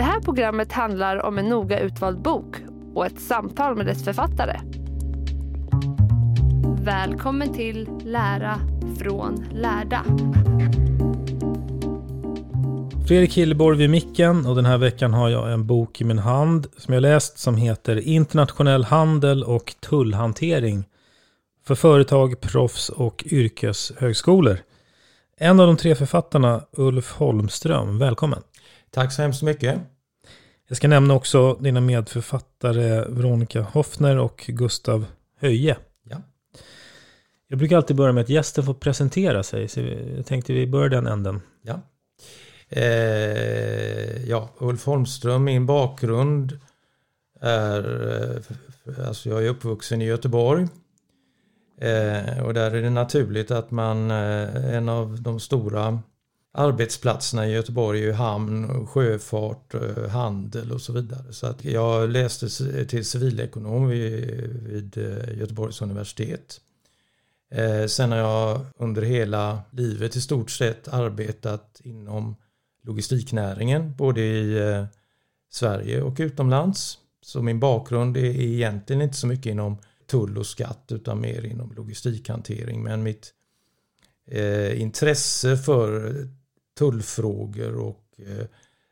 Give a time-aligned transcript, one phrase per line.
[0.00, 2.56] Det här programmet handlar om en noga utvald bok
[2.94, 4.60] och ett samtal med dess författare.
[6.84, 8.60] Välkommen till Lära
[8.98, 10.04] från lärda.
[13.08, 16.66] Fredrik Hilleborg vid micken och den här veckan har jag en bok i min hand
[16.76, 20.84] som jag läst som heter Internationell handel och tullhantering
[21.66, 24.58] för företag, proffs och yrkeshögskolor.
[25.36, 28.42] En av de tre författarna, Ulf Holmström, välkommen.
[28.90, 29.80] Tack så hemskt mycket.
[30.68, 35.06] Jag ska nämna också dina medförfattare Veronica Hoffner och Gustav
[35.40, 35.76] Höje.
[36.02, 36.16] Ja.
[37.48, 39.80] Jag brukar alltid börja med att gästen får presentera sig, så
[40.16, 41.40] jag tänkte vi börjar den änden.
[41.62, 41.80] Ja.
[42.68, 46.60] Eh, ja, Ulf Holmström, min bakgrund
[47.40, 47.84] är,
[48.86, 50.68] eh, alltså jag är uppvuxen i Göteborg.
[51.80, 56.02] Eh, och där är det naturligt att man, eh, en av de stora
[56.52, 61.32] arbetsplatserna i Göteborg är ju hamn, sjöfart, eh, handel och så vidare.
[61.32, 62.48] Så att jag läste
[62.86, 66.60] till civilekonom vid, eh, Göteborgs universitet.
[67.50, 72.36] Eh, sen har jag under hela livet i stort sett arbetat inom
[72.82, 74.86] logistiknäringen, både i
[75.50, 76.98] Sverige och utomlands.
[77.22, 81.72] Så min bakgrund är egentligen inte så mycket inom tull och skatt utan mer inom
[81.72, 82.82] logistikhantering.
[82.82, 83.34] Men mitt
[84.26, 86.14] eh, intresse för
[86.80, 88.46] tullfrågor och eh,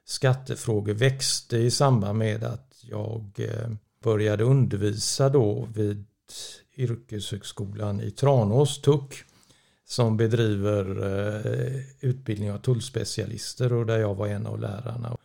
[0.04, 3.70] skattefrågor växte i samband med att jag eh,
[4.02, 6.04] började undervisa då vid
[6.76, 9.24] yrkeshögskolan i Tranås, TUC,
[9.84, 15.16] som bedriver eh, utbildning av tullspecialister och där jag var en av lärarna.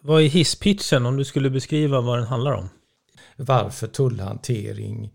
[0.00, 2.68] Vad är hisspitchen om du skulle beskriva vad den handlar om?
[3.36, 5.10] Varför tullhantering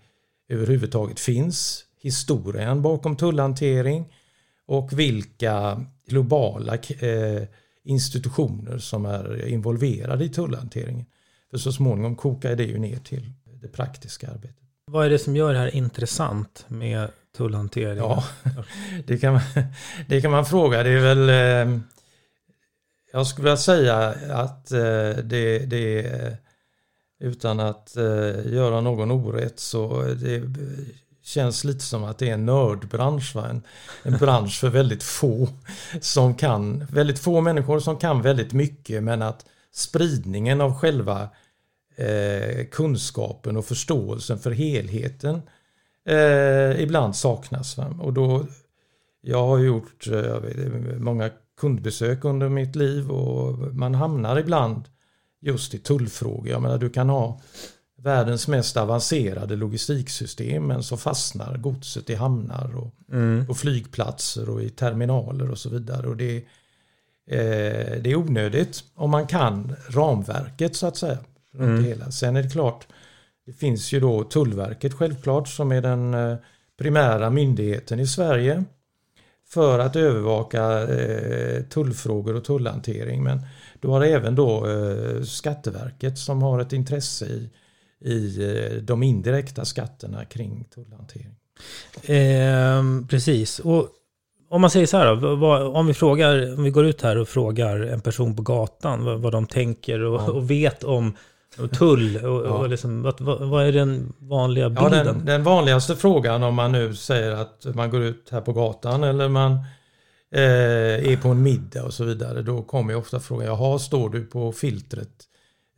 [0.47, 4.05] överhuvudtaget finns, historien bakom tullhantering
[4.69, 7.43] och vilka globala eh,
[7.83, 11.05] institutioner som är involverade i tullhanteringen.
[11.51, 13.31] För så småningom kokar det ju ner till
[13.61, 14.63] det praktiska arbetet.
[14.85, 17.97] Vad är det som gör det här intressant med tullhantering?
[17.97, 18.23] Ja,
[19.05, 19.41] det kan man,
[20.07, 20.83] det kan man fråga.
[20.83, 21.29] Det är väl...
[21.29, 21.79] Eh,
[23.11, 23.97] jag skulle vilja säga
[24.29, 26.37] att eh, det, det
[27.19, 27.93] utan att
[28.45, 30.41] göra någon orätt så det
[31.29, 33.35] känns lite som att det är en nördbransch.
[33.35, 33.47] Va?
[33.49, 33.61] En,
[34.03, 35.47] en bransch för väldigt få
[36.01, 41.29] som kan, väldigt få människor som kan väldigt mycket men att spridningen av själva
[41.95, 45.41] eh, kunskapen och förståelsen för helheten
[46.05, 47.77] eh, ibland saknas.
[47.77, 47.95] Va?
[47.99, 48.45] Och då,
[49.21, 51.29] jag har gjort eh, jag vet, många
[51.59, 54.83] kundbesök under mitt liv och man hamnar ibland
[55.41, 56.49] just i tullfrågor.
[56.49, 57.41] Jag menar du kan ha
[58.03, 63.47] världens mest avancerade logistiksystem men så fastnar godset i hamnar och mm.
[63.47, 66.07] på flygplatser och i terminaler och så vidare.
[66.07, 66.37] Och det,
[67.27, 71.17] eh, det är onödigt om man kan ramverket så att säga.
[71.53, 71.83] Mm.
[71.83, 72.11] hela.
[72.11, 72.87] Sen är det klart,
[73.45, 76.35] det finns ju då Tullverket självklart som är den eh,
[76.77, 78.63] primära myndigheten i Sverige
[79.49, 83.23] för att övervaka eh, tullfrågor och tullhantering.
[83.23, 83.41] Men
[83.79, 87.49] du har även då eh, Skatteverket som har ett intresse i
[88.05, 91.35] i eh, de indirekta skatterna kring tullhantering.
[92.03, 93.59] Eh, precis.
[93.59, 93.87] Och
[94.49, 97.17] om man säger så här då, vad, om vi frågar, om vi går ut här
[97.17, 100.31] och frågar en person på gatan vad, vad de tänker och, Ja.
[100.31, 101.15] och vet om
[101.71, 102.49] tull och, Ja.
[102.49, 105.05] och liksom, vad, vad, är den vanliga Ja, bilden?
[105.05, 109.03] den, den vanligaste frågan om man nu säger att man går ut här på gatan
[109.03, 109.51] eller man
[110.35, 112.41] eh, är på en middag och så vidare.
[112.41, 115.09] Då kommer ju ofta frågan, jaha, står du på filtret?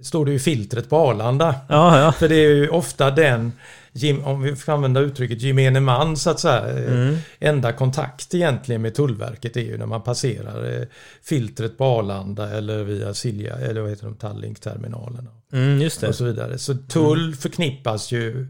[0.01, 1.55] Står du i filtret på Arlanda?
[1.69, 2.11] Ja, ja.
[2.11, 3.51] För det är ju ofta den,
[4.23, 7.17] om vi får använda uttrycket gemene man så att säga, eh, Mm.
[7.39, 10.87] enda kontakt egentligen med Tullverket är ju när man passerar eh,
[11.23, 16.07] filtret på Arlanda eller via Silja, eller vad heter de, Tallink-terminalerna Mm, just det.
[16.07, 16.57] och så vidare.
[16.57, 18.47] Så tull förknippas ju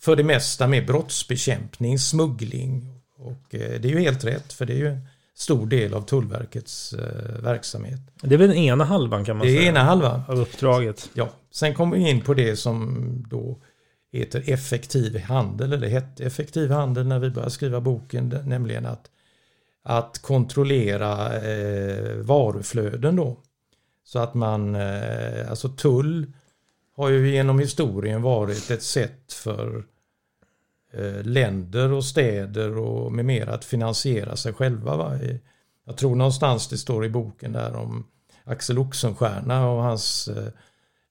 [0.00, 4.72] för det mesta med brottsbekämpning, smuggling och eh, det är ju helt rätt för det
[4.72, 4.98] är ju
[5.38, 8.00] stor del av Tullverkets eh, verksamhet.
[8.22, 9.68] Det är väl den ena halvan kan man Det är säga.
[9.68, 10.20] ena halvan.
[10.28, 11.10] Av uppdraget.
[11.14, 12.98] Ja, sen kommer vi in på det som
[13.30, 13.58] då
[14.12, 19.10] heter effektiv handel, eller hette effektiv handel när vi började skriva boken, nämligen att,
[19.84, 23.36] att kontrollera eh, varuflöden då.
[24.04, 26.32] Så att man, eh, alltså tull
[26.96, 29.84] har ju genom historien varit ett sätt för
[30.92, 34.96] Eh, länder och städer och med mera att finansiera sig själva.
[34.96, 35.18] Va?
[35.84, 38.06] Jag tror någonstans det står i boken där om
[38.44, 40.48] Axel Oxenstierna och hans eh,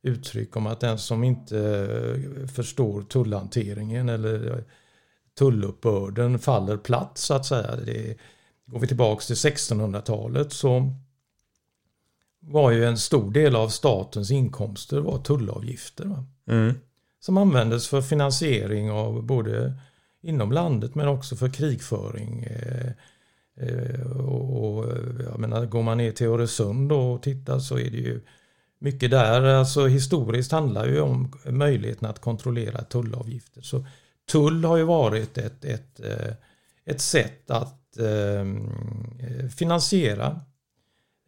[0.04, 4.64] uttryck om att den som inte eh, förstår tullhanteringen eller
[5.38, 7.76] tulluppbörden faller platt så att säga.
[7.76, 8.18] Det,
[8.66, 10.94] går vi tillbaks till 1600-talet så
[12.40, 16.06] var ju en stor del av statens inkomster var tullavgifter.
[16.06, 16.26] Va?
[16.48, 16.74] Mm.
[17.20, 19.74] Som användes för finansiering av både
[20.22, 22.44] inom landet men också för krigföring.
[22.44, 22.92] Eh,
[23.68, 24.86] eh, och, och
[25.24, 28.22] jag menar, går man ner till Öresund och tittar så är det ju
[28.80, 29.42] mycket där.
[29.42, 33.62] Alltså historiskt handlar ju om möjligheten att kontrollera tullavgifter.
[33.62, 33.86] Så
[34.32, 36.34] tull har ju varit ett, ett, eh,
[36.86, 38.46] ett sätt att eh,
[39.58, 40.42] finansiera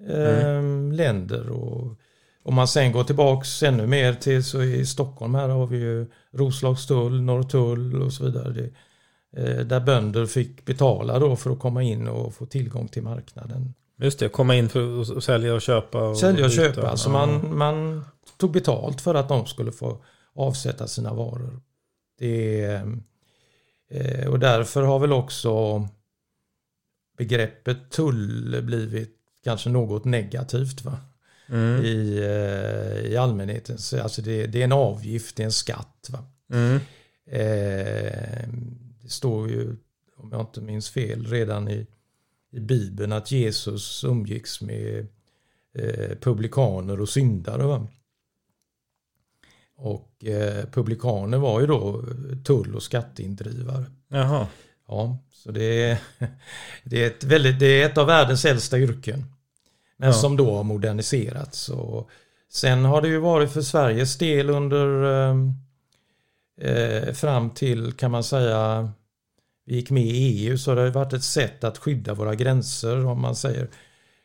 [0.07, 0.63] eh,
[0.94, 2.00] länder och
[2.49, 6.07] om man sen går tillbaks ännu mer till så i Stockholm här har vi ju
[6.31, 8.49] Roslagstull, Norrtull och så vidare.
[8.49, 8.69] Det,
[9.43, 13.73] eh, där bönder fick betala då för att komma in och få tillgång till marknaden.
[13.97, 16.09] Just det, komma in för att sälja och köpa.
[16.09, 16.63] Och Sälja och byta.
[16.63, 16.89] köpa.
[16.89, 18.05] Alltså man, man
[18.37, 20.03] tog betalt för att de skulle få
[20.35, 21.61] avsätta sina varor.
[22.19, 22.65] Det,
[23.89, 25.87] eh, och därför har väl också
[27.17, 30.85] begreppet tull blivit kanske något negativt.
[30.85, 30.97] Va?
[31.51, 31.85] Mm.
[31.85, 33.77] I, eh, i allmänheten.
[33.77, 36.09] Så Alltså det, det är en avgift, det är en skatt.
[36.09, 36.25] Va?
[36.53, 36.79] Mm.
[37.25, 38.49] Eh,
[39.01, 39.75] det står ju,
[40.17, 41.87] om jag inte minns fel, redan i,
[42.51, 45.07] i Bibeln att Jesus umgicks med
[45.73, 47.63] eh, publikaner och syndare.
[47.63, 47.87] Va?
[49.75, 52.05] Och eh, publikaner var ju då
[52.43, 53.85] tull och skatteindrivare.
[54.07, 54.47] Jaha.
[54.87, 55.97] Ja, så det är,
[56.83, 59.25] det är, ett, väldigt, det är ett av världens äldsta yrken.
[60.01, 60.13] Men Ja.
[60.13, 61.69] som då har moderniserats.
[61.69, 62.09] Och
[62.49, 65.35] sen har det ju varit för Sveriges del under eh,
[66.71, 68.91] eh, fram till kan man säga
[69.65, 70.09] vi gick med i
[70.47, 73.67] EU så har det ju varit ett sätt att skydda våra gränser om man säger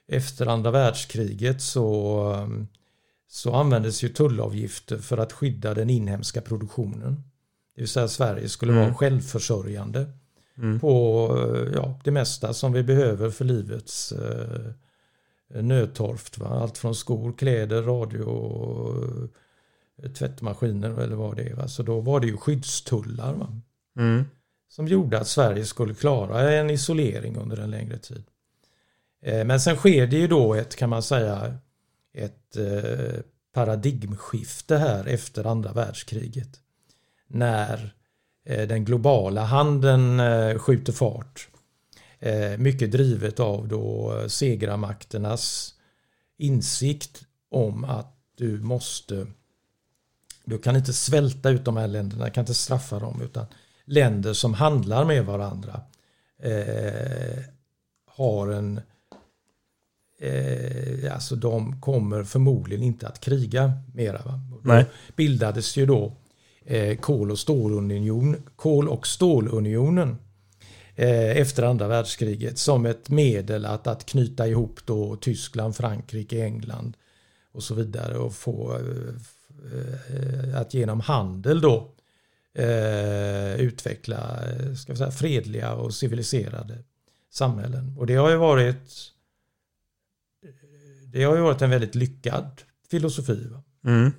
[0.09, 2.49] efter andra världskriget så, eh,
[3.29, 7.23] så användes ju tullavgifter för att skydda den inhemska produktionen.
[7.77, 8.85] Det vill säga Sverige skulle Mm.
[8.85, 10.07] vara självförsörjande
[10.59, 10.81] Mm.
[10.81, 11.29] på
[11.75, 14.71] ja, det mesta som vi behöver för livets eh,
[15.63, 16.39] nödtorft.
[16.39, 16.47] Va?
[16.47, 18.29] Allt från skor, kläder, radio,
[20.03, 21.55] eh, tvättmaskiner eller vad det är.
[21.55, 21.69] Va?
[21.69, 23.61] Så då var det ju skyddstullar va?
[23.99, 24.25] Mm.
[24.69, 28.25] som gjorde att Sverige skulle klara en isolering under en längre tid.
[29.23, 31.55] Eh, Men sen sker det ju då ett, kan man säga,
[32.15, 33.21] ett eh,
[33.55, 36.61] paradigmskifte här efter andra världskriget.
[37.27, 37.95] När
[38.45, 40.21] den globala handeln
[40.59, 41.49] skjuter fart.
[42.25, 45.75] Eh, Mycket drivet av då segramakternas
[46.39, 49.27] insikt om att du måste
[50.45, 53.47] du kan inte svälta ut de här länderna, kan inte straffa dem utan
[53.85, 55.81] länder som handlar med varandra
[56.39, 57.43] eh,
[58.07, 58.81] har en
[60.21, 64.23] eh, alltså de kommer förmodligen inte att kriga mera.
[64.23, 64.41] Va?
[64.63, 64.87] Nej.
[65.17, 66.13] bildades ju då
[66.65, 70.17] eh, kol och stålunion, kol och stålunionen
[70.97, 76.97] efter andra världskriget som ett medel att, att knyta ihop då Tyskland, Frankrike, England
[77.53, 81.91] och så vidare och få eh, eh, att genom handel då
[82.55, 86.79] eh, utveckla eh, ska vi säga, fredliga och civiliserade
[87.31, 87.97] samhällen.
[87.99, 89.11] Och det har ju varit
[91.13, 93.51] det har ju varit en väldigt lyckad filosofi.
[93.85, 94.13] Mm.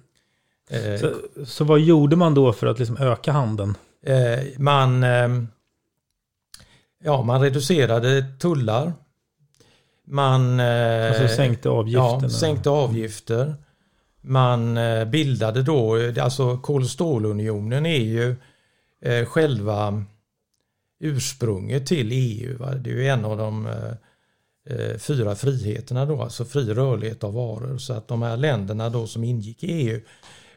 [0.70, 1.13] Eh, Så,
[1.46, 3.77] så vad gjorde man då för att liksom öka handeln?
[4.05, 5.29] Eh, man, eh,
[7.05, 8.93] Ja, man reducerade tullar.
[10.07, 12.19] Man eh, Alltså sänkte avgifterna.
[12.21, 13.55] Ja, sänkte avgifter.
[14.21, 18.35] Man eh, bildade då, alltså kol och stålunionen är ju
[19.01, 20.03] eh, själva
[21.00, 22.57] ursprunget till EU.
[22.57, 22.75] Va?
[22.75, 23.67] Det är ju en av de
[25.00, 27.77] fyra friheterna då, alltså fri rörlighet av varor.
[27.77, 30.01] Så att de här länderna då som ingick i EU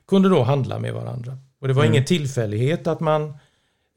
[0.08, 1.38] kunde då handla med varandra.
[1.60, 1.94] Och det var Mm.
[1.94, 3.34] ingen tillfällighet att man,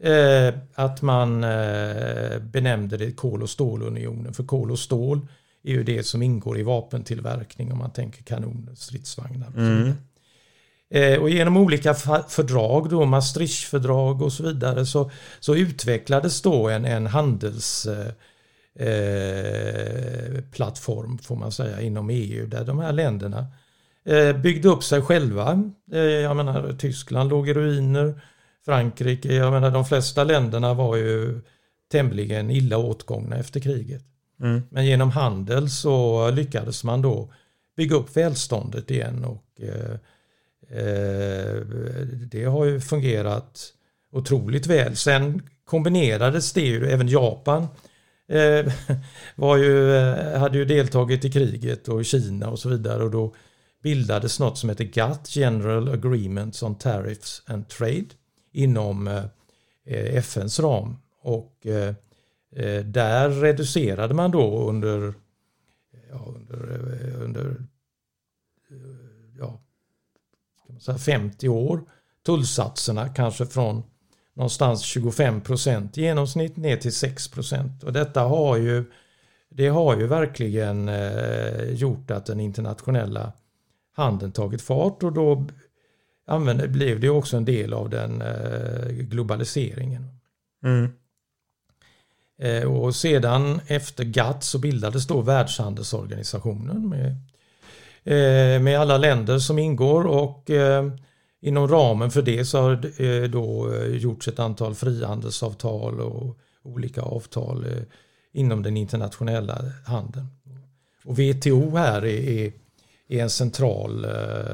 [0.03, 4.33] eh, att man eh, benämnde det kol och stålunionen.
[4.33, 5.27] För kol och stål
[5.63, 9.95] är ju det som ingår i vapentillverkning om man tänker kanoner, stridsvagnar och så vidare.
[10.93, 11.93] Eh, och genom olika
[12.27, 18.07] fördrag, då, Maastrichtfördrag och så vidare, så, så utvecklades då en, en handels eh,
[18.87, 20.43] eh,
[20.81, 23.45] får man säga inom EU där de här länderna
[24.05, 25.63] eh, byggde upp sig själva.
[25.91, 28.21] Eh, jag menar Tyskland låg i ruiner,
[28.65, 31.41] Frankrike, jag menar de flesta länderna var ju
[31.91, 34.03] tämligen illa åtgångna efter kriget.
[34.41, 34.61] Mm.
[34.69, 37.33] Men genom handel så lyckades man då
[37.77, 39.91] bygga upp välståndet igen och eh,
[40.79, 41.55] eh,
[42.31, 43.73] det har ju fungerat
[44.11, 44.95] otroligt väl.
[44.95, 47.67] Sen kombinerades det ju, även Japan
[48.27, 48.73] eh,
[49.35, 53.35] var ju, eh, hade ju deltagit i kriget och Kina och så vidare och då
[53.83, 58.07] bildades något som heter GATT, General Agreements on Tariffs and Trade
[58.51, 59.07] inom
[59.83, 60.97] eh, FNs ram.
[61.21, 61.95] Och eh,
[62.55, 65.13] eh, där reducerade man då under,
[66.11, 66.79] ja, under,
[67.21, 67.55] under
[69.39, 69.47] ja,
[70.65, 71.83] kan man säga 50 år.
[72.25, 73.83] Tullsatserna kanske från
[74.33, 77.83] någonstans 25 procent i genomsnitt ner till 6 procent.
[77.83, 78.85] Och detta har ju,
[79.49, 80.89] det har ju verkligen
[81.69, 83.33] gjort att den internationella
[83.93, 85.03] handeln tagit fart.
[85.03, 85.45] Och då
[86.27, 90.07] använde, blev det också en del av den eh, globaliseringen.
[90.63, 90.89] Mm.
[92.41, 97.07] Eh, och sedan efter GATT så bildades då Världshandelsorganisationen med,
[98.03, 100.49] eh, med alla länder som ingår och
[101.41, 107.65] inom ramen för det så har det då gjorts ett antal frihandelsavtal och olika avtal
[108.33, 110.27] inom den internationella handeln.
[111.05, 112.51] Och WTO här är,
[113.07, 114.07] är, en central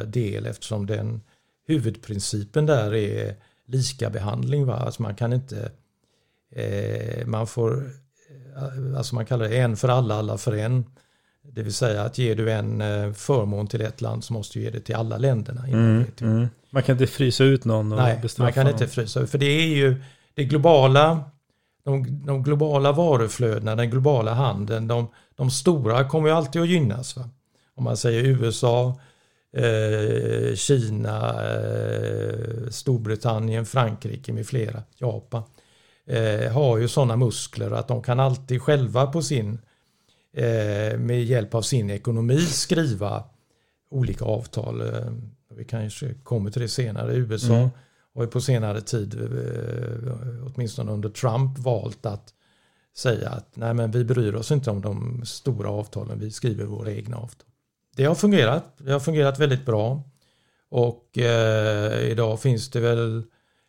[0.05, 1.21] del eftersom den
[1.67, 4.65] huvudprincipen där är lika behandling.
[4.65, 4.75] Va?
[4.75, 5.71] Alltså man kan inte
[6.51, 7.91] eh, man får
[8.57, 10.85] eh, alltså man kallar det en för alla, alla för en.
[11.41, 14.63] Det vill säga att ger du en eh, förmån till ett land så måste du
[14.63, 15.67] ge det till alla länderna.
[15.67, 16.05] Mm.
[16.21, 16.47] Mm.
[16.69, 18.73] Man kan inte frysa ut någon och Nej, man kan någon.
[18.73, 19.29] inte frysa ut.
[19.29, 19.95] För det är ju
[20.33, 21.21] det globala,
[21.83, 27.17] de, de globala varuflödena, den globala handeln, de, de stora kommer ju alltid att gynnas.
[27.17, 27.29] Va?
[27.75, 28.99] Om man säger USA,
[29.53, 35.43] eh, Kina, eh, Storbritannien, Frankrike med flera, Japan,
[36.05, 39.59] eh, har ju sådana muskler att de kan alltid själva på sin,
[40.97, 43.23] med hjälp av sin ekonomi skriva
[43.89, 44.83] olika avtal.
[45.55, 47.15] Vi kanske kommer till det senare.
[47.15, 47.69] USA Mm.
[48.15, 49.15] har ju på senare tid,
[50.45, 52.33] åtminstone under Trump, valt att
[52.97, 56.91] säga att nej men vi bryr oss inte om de stora avtalen, vi skriver våra
[56.91, 57.47] egna avtal.
[57.97, 60.03] Det har fungerat, det har fungerat väldigt bra
[60.69, 63.23] och eh, idag finns det väl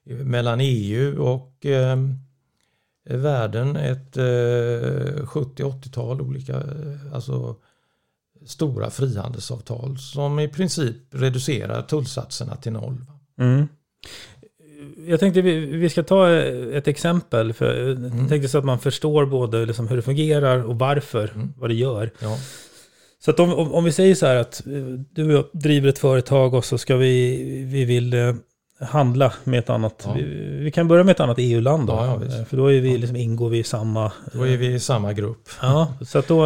[0.05, 1.97] mellan EU och eh,
[3.11, 7.57] världen ett eh, 70-80-tal olika, eh, alltså
[8.47, 13.05] stora frihandelsavtal som i princip reducerar tullsatserna till noll.
[13.41, 13.69] Mm.
[15.07, 16.31] Jag tänkte vi, vi ska ta
[16.73, 17.53] ett exempel.
[17.53, 17.89] För
[18.21, 21.53] Jag tänkte så att man förstår både liksom hur det fungerar och varför, Mm.
[21.57, 22.11] vad det gör.
[22.23, 22.39] Ja.
[23.25, 24.73] Så att om, om, om vi säger så här att eh,
[25.13, 28.35] du och jag driver ett företag och så ska vi, vi vill eh,
[28.81, 30.13] handla med ett annat, Ja.
[30.13, 30.23] vi,
[30.65, 31.93] vi kan börja med ett annat EU-land då.
[31.93, 32.39] Ja, ja.
[32.39, 34.13] Eh, för då är vi, liksom, ingår vi i samma...
[34.33, 35.49] Då är vi i samma grupp.
[35.63, 36.39] Ja, så att då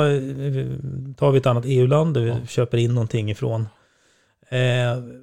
[1.16, 2.36] tar vi ett annat EU-land där vi Ja.
[2.48, 3.68] köper in någonting ifrån.
[4.48, 4.58] Eh,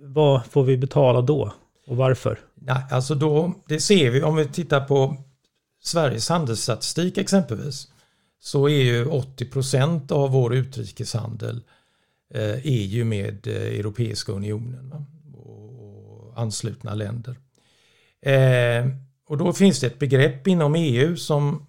[0.03, 1.53] vad får vi betala då?
[1.87, 2.39] Och varför?
[2.55, 5.15] Nej, alltså då, det ser vi om vi tittar på
[5.83, 7.87] Sveriges handelsstatistik exempelvis.
[8.39, 11.61] Så är ju 80 procent av vår utrikeshandel
[12.33, 14.93] eh, är ju med eh, Europeiska unionen
[15.33, 17.35] och anslutna länder.
[18.21, 18.87] Eh,
[19.25, 21.65] och då finns det ett begrepp inom EU som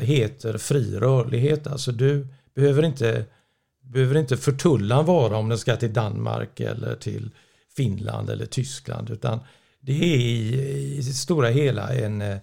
[0.00, 1.66] heter fri rörlighet.
[1.66, 3.24] Alltså du behöver inte,
[3.80, 7.30] behöver inte förtulla en vara om den ska till Danmark eller till
[7.76, 9.40] Finland eller Tyskland utan
[9.80, 10.60] det är i,
[10.92, 12.38] i det stora hela en, eh,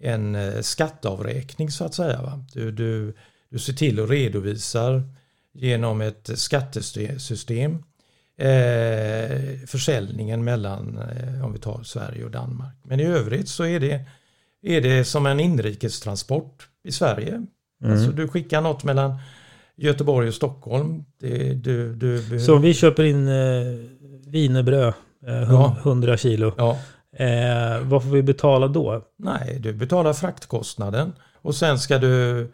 [0.00, 2.22] en eh, skatteavräkning så att säga.
[2.22, 2.44] Va?
[2.52, 3.14] Du, du,
[3.50, 5.02] du ser till och redovisar
[5.52, 7.78] genom ett skattesystem
[8.38, 12.74] eh, försäljningen mellan, eh, om vi tar Sverige och Danmark.
[12.82, 14.00] Men i övrigt så är det
[14.62, 17.32] är det som en inrikestransport i Sverige.
[17.84, 17.92] Mm.
[17.92, 19.14] Alltså du skickar något mellan
[19.76, 21.04] Göteborg och Stockholm.
[21.20, 22.38] Det, du, du behöver...
[22.38, 23.34] Så om vi köper in eh,
[24.26, 24.94] wienerbröd,
[25.26, 25.76] eh, hun- Ja.
[25.82, 26.78] 100 kilo, Ja,
[27.16, 29.04] eh, vad får vi betala då?
[29.16, 31.12] nej, du betalar fraktkostnaden
[31.42, 32.48] och sen ska du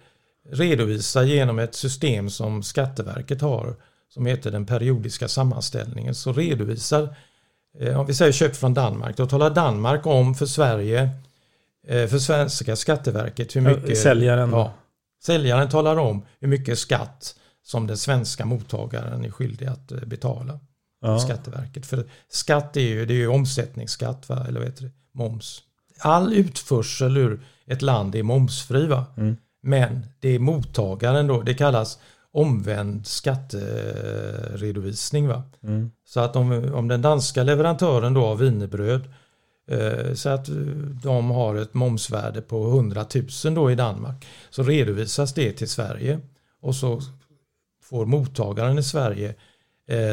[0.51, 3.77] redovisa genom ett system som Skatteverket har
[4.09, 6.15] som heter den periodiska sammanställningen.
[6.15, 7.17] Så redovisar,
[7.79, 11.11] eh, om vi säger köp från Danmark, då talar Danmark om för Sverige,
[11.87, 13.99] eh, för svenska Skatteverket hur mycket...
[13.99, 14.51] säljaren?
[14.51, 14.73] Ja,
[15.25, 20.61] säljaren talar om hur mycket skatt som den svenska mottagaren är skyldig att eh, betala.
[21.07, 21.19] Ja.
[21.19, 21.87] Skatteverket.
[21.87, 24.47] För skatt är ju, det är ju omsättningsskatt, va?
[24.49, 24.91] eller heter det?
[25.13, 25.63] moms.
[25.99, 28.87] All utförsel ur ett land är momsfri.
[28.87, 29.05] Va?
[29.17, 29.37] Mm.
[29.63, 31.99] Men det är mottagaren då, det kallas
[32.33, 35.29] omvänd skatteredovisning.
[35.29, 35.43] Va?
[35.63, 35.91] Mm.
[36.05, 39.09] Så att om, om den danska leverantören då av wienerbröd
[39.71, 40.55] eh, så att eh,
[41.03, 43.07] de har ett momsvärde på 100
[43.45, 46.21] 000 då i Danmark så redovisas det till Sverige
[46.61, 47.01] och så
[47.83, 49.35] får mottagaren i Sverige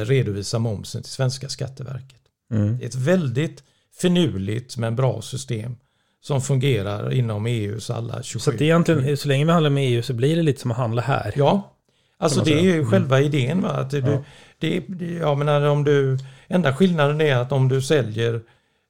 [0.06, 2.22] redovisa momsen till svenska Skatteverket.
[2.52, 2.78] Mm.
[2.78, 3.64] Det är ett väldigt
[4.02, 5.76] finurligt men bra system
[6.22, 8.40] som fungerar inom EUs alla 27.
[8.44, 10.78] Så att egentligen, så länge vi handlar med EU så blir det lite som att
[10.78, 11.34] handla här.
[11.36, 11.76] Ja,
[12.18, 12.92] alltså det är ju Mm.
[12.92, 13.62] själva idén.
[13.62, 13.70] Va?
[13.70, 14.24] Att det, Ja.
[14.60, 18.42] du, det, jag menar, om du, enda skillnaden är att om du säljer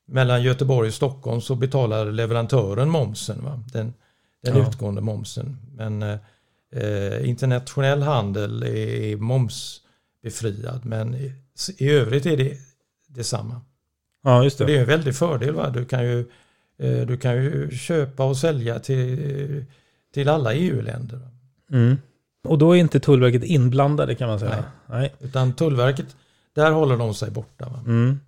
[0.08, 3.44] mellan Göteborg och Stockholm så betalar leverantören momsen.
[3.46, 3.64] Va?
[3.74, 3.94] Den,
[4.44, 4.68] den Ja.
[4.70, 5.58] utgående momsen.
[5.76, 6.18] Men eh,
[6.76, 9.16] eh, internationell handel är, är
[10.24, 10.86] momsbefriad.
[10.86, 11.34] Men i,
[11.78, 12.58] i övrigt är det
[13.08, 13.62] detsamma.
[14.24, 14.76] Ja, just det det.
[14.78, 15.54] är en väldig fördel.
[15.54, 15.70] Va?
[15.70, 16.20] Du, kan ju,
[16.78, 19.66] eh, du kan ju köpa och sälja till,
[20.14, 21.20] till alla EU-länder.
[21.72, 21.98] Mm.
[22.44, 24.64] Och då är inte Tullverket inblandade kan man säga.
[24.90, 25.14] Nej.
[25.20, 26.16] Utan Tullverket,
[26.56, 27.80] där håller de sig borta.
[27.86, 28.20] Mm.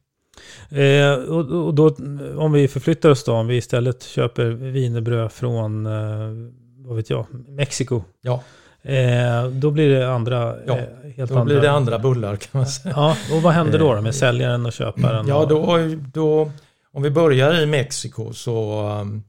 [0.70, 1.96] Eh, och, och då,
[2.38, 7.26] om vi förflyttar oss då, om vi istället köper wienerbröd från, eh, vad vet jag,
[7.48, 8.04] Mexiko.
[8.22, 8.44] Ja,
[8.86, 10.84] Eh, då blir det andra, Ja, eh,
[11.16, 11.46] helt då andra.
[11.46, 12.94] blir det andra bullar kan man säga.
[12.98, 15.28] Ja, och vad händer då, då med säljaren och köparen?
[15.28, 15.80] Ja, då,
[16.14, 16.52] då,
[16.92, 19.24] om vi börjar i Mexiko så um,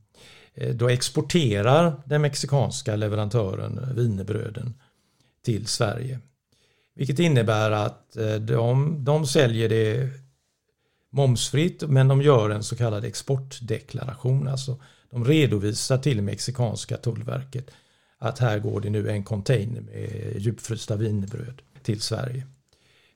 [0.55, 4.75] eh, då exporterar den mexikanska leverantören wienerbröden
[5.45, 6.19] till Sverige.
[6.95, 10.09] Vilket innebär att eh, de, de säljer det
[11.13, 14.49] momsfritt men de gör en så kallad exportdeklaration.
[14.49, 14.77] Alltså
[15.11, 17.71] de redovisar till mexikanska tullverket
[18.19, 22.47] att här går det nu en container med djupfrysta wienerbröd till Sverige.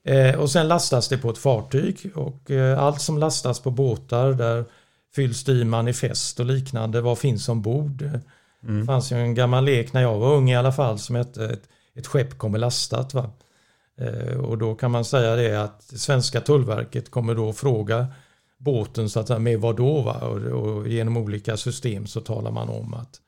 [0.03, 4.33] Eh, och sen lastas det på ett fartyg och eh, allt som lastas på båtar
[4.33, 4.65] där
[5.15, 7.01] fylls det i manifest och liknande.
[7.01, 8.09] Vad finns ombord?
[8.61, 11.45] Det fanns ju en gammal lek när jag var ung i alla fall som hette
[11.45, 13.13] ett, ett skepp kommer lastat.
[13.13, 13.29] Va?
[13.97, 18.07] Eh, och då kan man säga det att svenska tullverket kommer då fråga
[18.57, 20.01] båten så att säga, med vad då?
[20.01, 20.13] Va?
[20.13, 23.19] Och, och genom olika system så talar man om att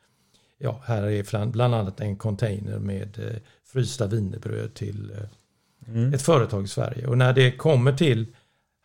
[0.63, 3.35] ja, här är bland- annat en container med eh,
[3.73, 5.17] frysta wienerbröd till eh,
[5.87, 6.13] Mm.
[6.13, 7.07] ett företag i Sverige.
[7.07, 8.25] Och när det kommer till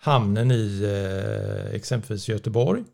[0.01, 2.85] hamnen i eh, exempelvis Göteborg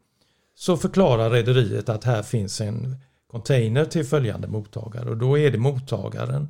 [0.54, 2.96] så förklarar rederiet att här finns en
[3.30, 6.48] container till följande mottagare och då är det mottagaren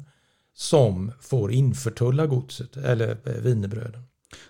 [0.55, 4.03] som får införtulla godset eller wienerbröden.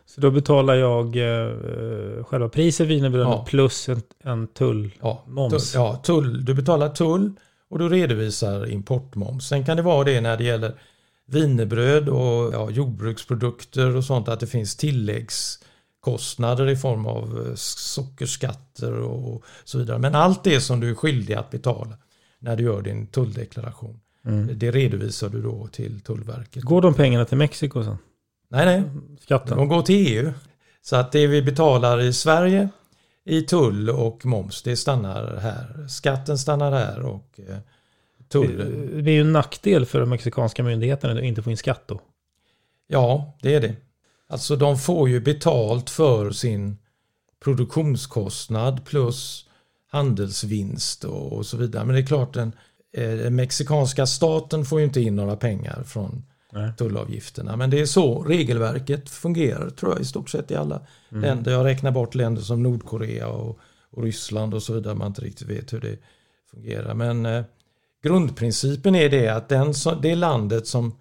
[0.06, 3.44] Så då betalar jag eh, själva priset wienerbröden Ja.
[3.48, 4.90] plus en, en tull.
[5.00, 5.72] Ja, Moms.
[5.72, 7.32] Tull, ja, tull, du betalar tull
[7.70, 9.48] och du redovisar importmoms.
[9.48, 10.80] Sen kan det vara det när det gäller
[11.26, 18.92] wienerbröd och ja, jordbruksprodukter och sånt att det finns tilläggskostnader i form av eh, sockerskatter
[18.92, 19.98] och så vidare.
[19.98, 21.96] Men allt det som du är skyldig att betala
[22.38, 24.00] när du gör din tulldeklaration.
[24.52, 26.62] Det redovisar du då till Tullverket.
[26.62, 27.98] Går de pengarna till Mexiko sen?
[28.48, 28.82] Nej, nej.
[29.20, 29.56] Skatten?
[29.56, 30.32] De går till EU.
[30.82, 32.68] Så att det vi betalar i Sverige
[33.24, 35.86] i tull och moms, det stannar här.
[35.88, 37.58] Skatten stannar här och eh,
[38.28, 39.04] tullen.
[39.04, 42.00] Det är ju en nackdel för de mexikanska myndigheterna att inte få in skatt då.
[42.86, 43.76] Ja, det är det.
[44.28, 46.78] Alltså de får ju betalt för sin
[47.44, 49.48] produktionskostnad plus
[49.90, 51.84] handelsvinst och, och så vidare.
[51.84, 52.52] Men det är klart den,
[52.96, 56.72] eh, den mexikanska staten får ju inte in några pengar från Nej.
[56.78, 57.56] tullavgifterna.
[57.56, 61.22] Men det är så regelverket fungerar tror jag i stort sett i alla Mm.
[61.22, 61.52] länder.
[61.52, 63.58] Jag räknar bort länder som Nordkorea och,
[63.90, 64.94] och Ryssland och så vidare.
[64.94, 65.96] Man inte riktigt vet hur det
[66.50, 66.94] fungerar.
[66.94, 67.44] Men eh,
[68.02, 70.94] grundprincipen är det att den, som- det landet som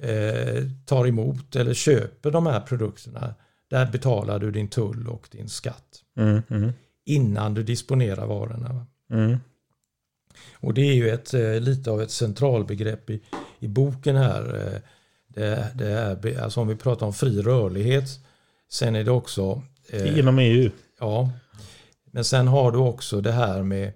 [0.00, 3.34] eh, tar emot eller köper de här produkterna
[3.70, 6.72] där betalar du din tull och din skatt Mm, mm,
[7.04, 8.72] innan du disponerar varorna.
[8.72, 8.86] va?
[9.16, 9.36] mm.
[10.60, 13.22] Och det är ju ett, eh, lite av ett centralbegrepp i,
[13.62, 14.72] i boken här.
[14.74, 14.80] eh,
[15.28, 18.04] Det, det är, alltså om vi pratar om fri rörlighet.
[18.70, 19.62] Sen är det också...
[19.88, 20.70] eh, Inom EU.
[21.00, 21.30] Ja.
[22.10, 23.92] Men sen har du också det här med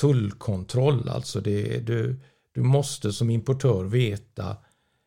[0.00, 1.08] tullkontroll.
[1.08, 2.20] Alltså det, du,
[2.54, 4.56] du måste som importör veta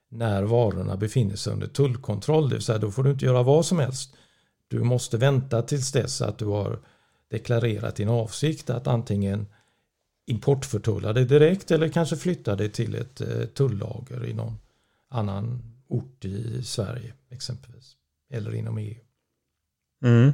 [0.09, 2.49] när varorna befinner sig under tullkontroll.
[2.49, 4.13] Det vill säga då får du inte göra vad som helst.
[4.67, 6.79] Du måste vänta tills dess att du har
[7.31, 9.47] deklarerat din avsikt att antingen
[10.25, 14.57] importförtulla det direkt eller kanske flytta det till ett eh, tullager i någon
[15.09, 17.95] annan ort i Sverige exempelvis.
[18.29, 18.95] Eller inom EU.
[20.03, 20.33] Mm.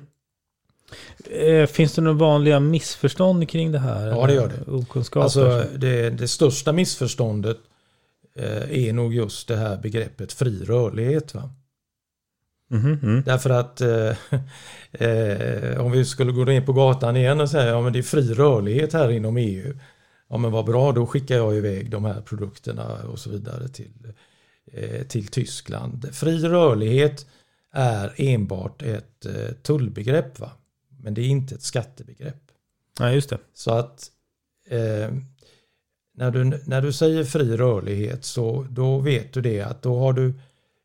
[1.32, 4.08] Eh, Finns det några vanliga missförstånd kring det här?
[4.08, 4.72] Ja, det gör det.
[4.72, 5.24] Okunskaper?
[5.24, 7.58] Alltså det, det största missförståndet
[8.36, 11.34] eh, är nog just det här begreppet fri rörlighet.
[11.34, 11.50] Va?
[12.72, 13.24] Mhm, mm.
[13.26, 14.16] Därför att eh,
[14.92, 18.04] eh, om vi skulle gå ner på gatan igen och säga ja men det är
[18.04, 19.74] fri rörlighet här inom EU.
[20.30, 24.14] Ja men vad bra, då skickar jag iväg de här produkterna och så vidare till,
[24.72, 26.16] eh, till Tyskland.
[26.16, 27.26] Fri rörlighet
[27.72, 30.52] är enbart ett eh, tullbegrepp va?
[31.04, 32.42] Men det är inte ett skattebegrepp.
[33.00, 33.38] Ja, just det.
[33.54, 34.12] Så att
[34.70, 35.12] eh,
[36.14, 40.14] när, du, när du säger fri rörlighet så då vet du det att då har
[40.14, 40.34] du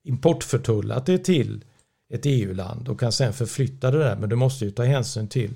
[0.05, 1.65] importförtullat det till
[2.09, 5.51] ett EU-land och kan sen förflytta det där men du måste ju ta hänsyn till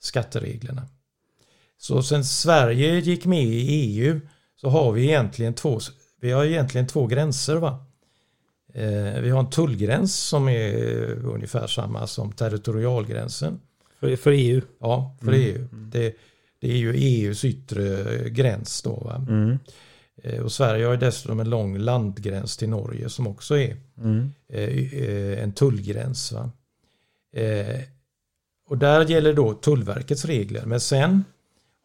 [0.00, 0.82] skattereglerna.
[1.78, 4.20] Så sen Sverige gick med i EU
[4.56, 5.80] så har vi egentligen två,
[6.20, 7.56] vi har egentligen två gränser.
[7.56, 7.84] va.
[8.74, 10.74] Eh, vi har en tullgräns som är
[11.24, 13.60] ungefär samma som territorialgränsen.
[14.00, 14.60] För, för EU?
[14.80, 15.68] Ja, för EU.
[15.72, 16.16] Det,
[16.60, 18.94] det är ju EUs yttre gräns då.
[18.94, 19.24] Va?
[19.28, 19.58] Mm.
[20.22, 24.32] Eh, Och Sverige har ju dessutom en lång landgräns till Norge som också är Mm.
[24.52, 24.62] eh,
[25.02, 26.32] eh, en tullgräns.
[26.32, 26.50] Va?
[28.68, 30.62] Och där gäller då Tullverkets regler.
[30.66, 31.24] Men sen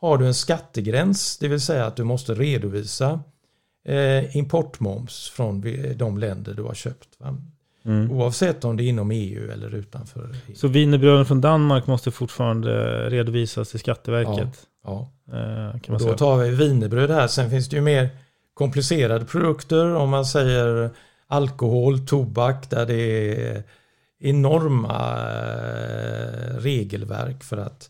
[0.02, 3.20] har du en skattegräns, det vill säga att du måste redovisa
[4.32, 5.64] importmoms från
[5.96, 7.10] de länder du har köpt.
[7.18, 7.38] Va?
[7.86, 8.12] Mm.
[8.12, 10.56] Oavsett om det är inom EU eller utanför EU.
[10.56, 12.74] Så wienerbröden från Danmark måste fortfarande
[13.10, 14.68] redovisas till Skatteverket?
[14.84, 15.10] Ja.
[15.28, 16.18] Eh, kan Och man då säga.
[16.18, 17.28] tar vi wienerbröd här.
[17.28, 18.10] Sen finns det ju mer
[18.54, 19.96] komplicerade produkter.
[19.96, 20.90] Om man säger
[21.28, 22.96] alkohol, tobak där det
[23.50, 23.64] är
[24.20, 27.90] enorma eh, regelverk för att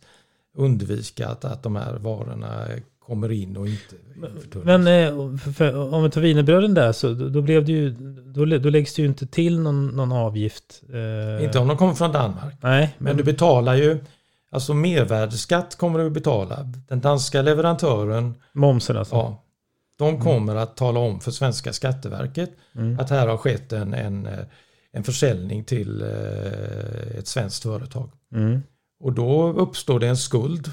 [0.57, 2.65] undvika att, att de här varorna
[2.99, 3.95] kommer in och inte
[4.41, 4.65] förtullas.
[4.65, 7.89] Men eh, för, om vi tar wienerbröden där så då, blev det ju,
[8.25, 10.81] då, då läggs det ju inte till någon, någon avgift.
[10.93, 12.53] eh, Inte om de kommer från Danmark.
[12.61, 13.97] Nej, Men du betalar ju,
[14.51, 16.59] alltså mervärdesskatt kommer du att betala.
[16.87, 19.15] Den danska leverantören, momsen alltså.
[19.15, 19.42] ja,
[20.03, 22.99] de kommer att tala om för svenska skatteverket Mm.
[22.99, 24.39] att här har skett en, en, eh,
[24.91, 28.09] en försäljning till eh, ett svenskt företag.
[28.35, 28.61] Mm.
[28.99, 30.71] Och då uppstår det en skuld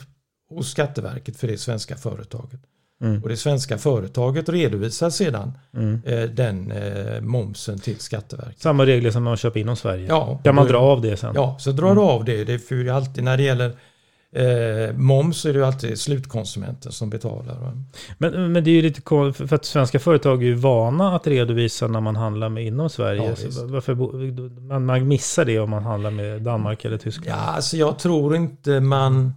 [0.50, 2.60] hos Skatteverket för det svenska företaget.
[3.02, 3.22] Mm.
[3.22, 6.02] Och det svenska företaget redovisar sedan Mm.
[6.06, 6.72] eh, den
[7.26, 8.60] momsen till Skatteverket.
[8.60, 10.06] Samma regler som man köper inom Sverige.
[10.08, 11.32] Ja, kan man dra av det sen?
[11.34, 12.44] Ja, så drar du av det.
[12.44, 13.76] Det är ju alltid när det gäller
[14.32, 17.72] eh, moms är det ju alltid slutkonsumenten som betalar.
[18.18, 21.16] Men, men det är ju lite konstigt, för- för att svenska företag är ju vana
[21.16, 23.22] att redovisa när man handlar med inom Sverige.
[23.40, 23.94] Ja, varför,
[24.60, 27.30] man, man missar det om man handlar med Danmark eller Tyskland.
[27.40, 29.32] Ja, alltså jag tror inte man,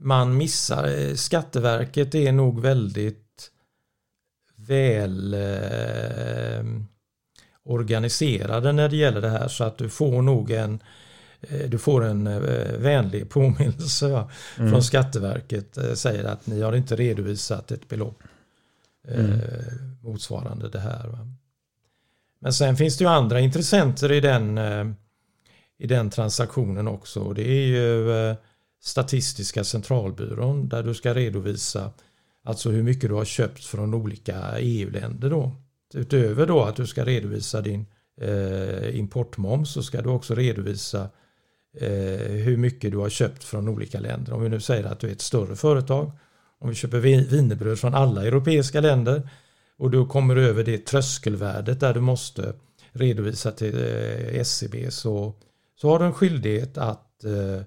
[0.00, 1.14] man missar.
[1.14, 3.50] Skatteverket är nog väldigt
[4.56, 6.64] väl eh,
[7.64, 10.82] organiserade när det gäller det här så att du får nog en
[11.68, 12.40] du får en eh,
[12.78, 14.06] vänlig påminnelse
[14.58, 14.70] Mm.
[14.70, 18.22] från Skatteverket eh, säger att ni har inte redovisat ett belopp
[19.08, 19.40] eh, Mm.
[20.02, 21.08] motsvarande det här.
[21.08, 21.18] Va.
[22.40, 24.86] Men sen finns det ju andra intressenter i den, eh,
[25.78, 27.32] i den transaktionen också.
[27.32, 28.36] Det är ju eh,
[28.82, 31.90] Statistiska centralbyrån där du ska redovisa
[32.44, 35.52] alltså hur mycket du har köpt från olika EU-länder då.
[35.94, 37.86] Utöver då att du ska redovisa din
[38.20, 41.08] eh, importmoms så ska du också redovisa eh,
[42.44, 44.32] hur mycket du har köpt från olika länder.
[44.32, 46.12] Om vi nu säger att du är ett större företag,
[46.58, 49.28] om vi köper vi- wienerbröd från alla europeiska länder
[49.78, 52.52] och då kommer du över det tröskelvärdet där du måste
[52.92, 55.34] redovisa till eh, SCB så,
[55.80, 57.62] så har du en skyldighet att eh,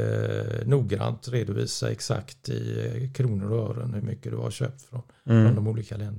[0.00, 5.02] eh, noggrant redovisa exakt i eh, kronor och ören hur mycket du har köpt från,
[5.26, 5.46] Mm.
[5.46, 6.18] från de olika länderna.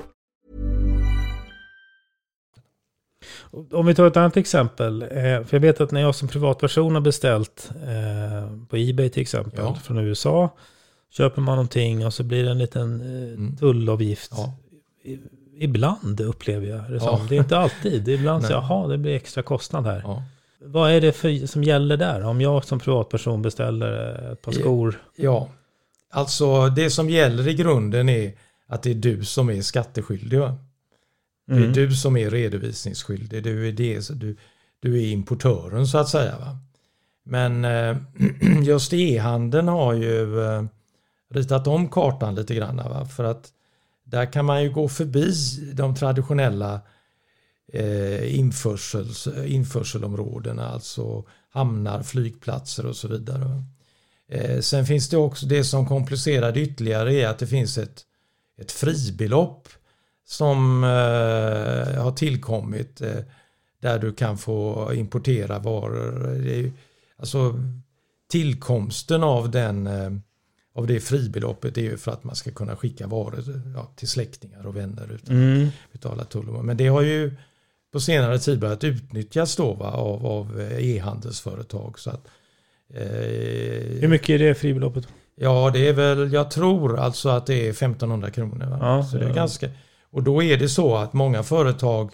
[3.71, 5.01] Om vi tar ett annat exempel.
[5.01, 9.21] eh, För jag vet att när jag som privatperson har beställt eh, på Ebay till
[9.21, 9.75] exempel Ja.
[9.83, 10.49] från USA.
[11.11, 14.31] Köper man någonting och så blir det en liten eh, tullavgift.
[14.35, 14.53] Ja.
[15.59, 16.99] Ibland upplever jag det Ja.
[17.17, 17.27] som.
[17.27, 18.07] Det är inte alltid.
[18.09, 18.57] Ibland så Nej.
[18.69, 20.01] jaha, det blir extra kostnad här.
[20.05, 20.23] Ja.
[20.65, 22.21] Vad är det för, som gäller där?
[22.23, 23.91] Om jag som privatperson beställer
[24.33, 25.01] ett par skor.
[25.15, 25.49] Ja,
[26.11, 28.33] alltså det som gäller i grunden är
[28.67, 30.39] att det är du som är skatteskyldig.
[30.39, 30.57] Va?
[31.47, 31.73] Det är Mm.
[31.73, 33.43] du som är redovisningsskyldig.
[33.43, 34.37] Du är, det, du,
[34.79, 36.37] du är importören så att säga.
[36.39, 36.57] Va?
[37.23, 37.97] Men eh,
[38.63, 40.63] just e-handeln har ju eh,
[41.33, 42.77] ritat om kartan lite grann.
[42.77, 43.05] Va?
[43.05, 43.49] För att
[44.03, 45.33] där kan man ju gå förbi
[45.73, 46.81] de traditionella
[47.73, 53.63] eh, införsels, införselområdena, alltså hamnar, flygplatser och så vidare.
[54.29, 58.01] Eh, sen finns det också det som komplicerar det ytterligare är att det finns ett,
[58.57, 59.67] ett fribelopp
[60.25, 63.17] som eh, har tillkommit eh,
[63.79, 66.39] där du kan få importera varor.
[66.43, 66.71] Det är,
[67.17, 67.59] alltså
[68.31, 70.11] tillkomsten av den eh,
[70.75, 73.43] av det fribeloppet är ju för att man ska kunna skicka varor
[73.75, 75.67] ja, till släktingar och vänner utan Mm.
[75.67, 76.63] att betala tull.
[76.63, 77.31] Men det har ju
[77.91, 81.99] på senare tid börjat utnyttjas då va, av, av e-handelsföretag.
[81.99, 82.27] Så att,
[82.93, 85.07] Hur eh, mycket är det fribeloppet?
[85.35, 88.77] Ja, det är väl, jag tror alltså att det är 1500 kronor.
[88.81, 89.35] Ja, så det är ja.
[89.35, 89.69] ganska,
[90.11, 92.11] och då är det så att många företag,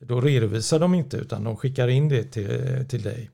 [0.00, 3.30] då redovisar de inte utan de skickar in det till, till dig.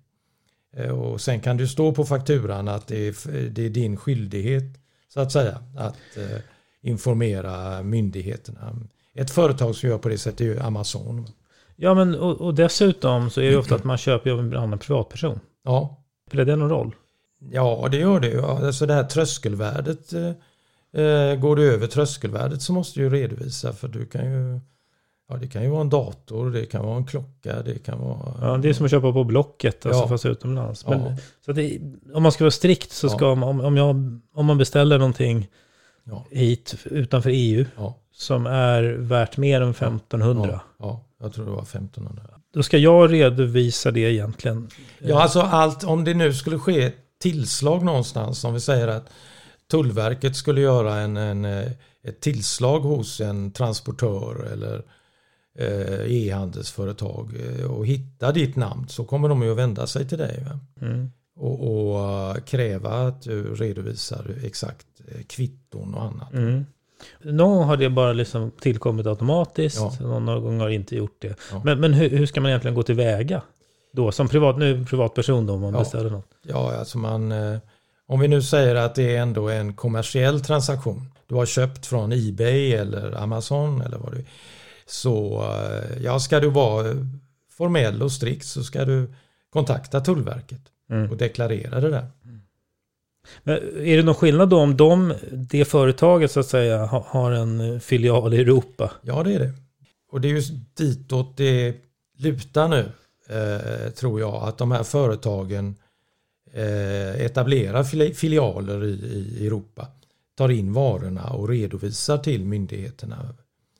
[0.76, 4.64] Eh, Och sen kan det stå på fakturan att det är, det är din skyldighet
[5.08, 6.38] så att säga att eh,
[6.82, 8.76] informera myndigheterna.
[9.14, 11.26] Ett företag som gör på det sättet är ju Amazon.
[11.76, 14.78] Ja, men och, och dessutom så är det ofta att man köper av en annan
[14.78, 15.40] privatperson.
[15.64, 16.94] Ja, Spelar det någon roll?
[17.50, 18.42] Ja, det gör det ju.
[18.42, 20.12] Alltså det här tröskelvärdet.
[20.12, 20.30] Eh,
[21.40, 24.60] går du över tröskelvärdet så måste du redovisa för du kan ju
[25.28, 28.34] Ja, det kan ju vara en dator, det kan vara en klocka, det kan vara...
[28.40, 30.08] Ja, det är som att köpa på Blocket, alltså Ja.
[30.08, 30.86] fast utomlands.
[30.86, 31.16] Men, Ja.
[31.44, 31.78] så det,
[32.14, 33.10] om man ska vara strikt så Ja.
[33.10, 33.88] ska man, om, jag,
[34.34, 35.48] om man beställer någonting
[36.04, 36.26] Ja.
[36.30, 37.94] hit utanför EU Ja.
[38.12, 40.60] som är värt mer än 1500.
[40.78, 42.22] Ja, ja, jag tror det var 1500.
[42.54, 44.68] Då ska jag redovisa det egentligen.
[44.98, 49.08] Ja, alltså allt, om det nu skulle ske tillslag någonstans, om vi säger att
[49.72, 51.72] Tullverket skulle göra en, en, eh,
[52.04, 54.82] ett tillslag hos en transportör eller
[55.58, 60.18] eh, e-handelsföretag eh, och hitta ditt namn så kommer de ju att vända sig till
[60.18, 60.44] dig.
[60.80, 61.10] Mm.
[61.36, 64.86] Och, och kräva att du redovisar exakt
[65.28, 66.32] kvitton och annat.
[66.32, 66.66] Mm.
[67.22, 70.06] Någon gång har det bara liksom tillkommit automatiskt, Ja.
[70.06, 71.36] någon gång har inte gjort det.
[71.52, 71.62] Ja.
[71.64, 73.42] Men, men hur, hur ska man egentligen gå tillväga?
[73.92, 75.78] Då, som privat, nu privatperson då, om man Ja.
[75.78, 76.28] beställer något.
[76.42, 77.58] Ja, alltså man, eh,
[78.12, 81.08] om vi nu säger att det är ändå en kommersiell transaktion.
[81.26, 84.24] Du har köpt från Ebay eller Amazon eller vad det
[84.86, 86.94] Så eh, ja, ska du vara eh,
[87.50, 89.12] formell och strikt så ska du
[89.52, 91.10] kontakta Tullverket Mm.
[91.10, 92.06] och deklarera det där.
[93.42, 93.54] Men
[93.86, 97.80] är det någon skillnad då om de, det företaget så att säga ha- har en
[97.80, 98.90] filial i Europa?
[99.02, 99.52] Ja, det är det.
[100.10, 100.42] Och det är ju
[100.76, 101.74] ditåt det
[102.18, 102.92] lutar nu,
[103.28, 105.74] eh, tror jag, att de här företagen eh,
[107.24, 109.86] etablerar fili- filialer i, Europa.
[110.36, 113.34] Tar in varorna och redovisar till myndigheterna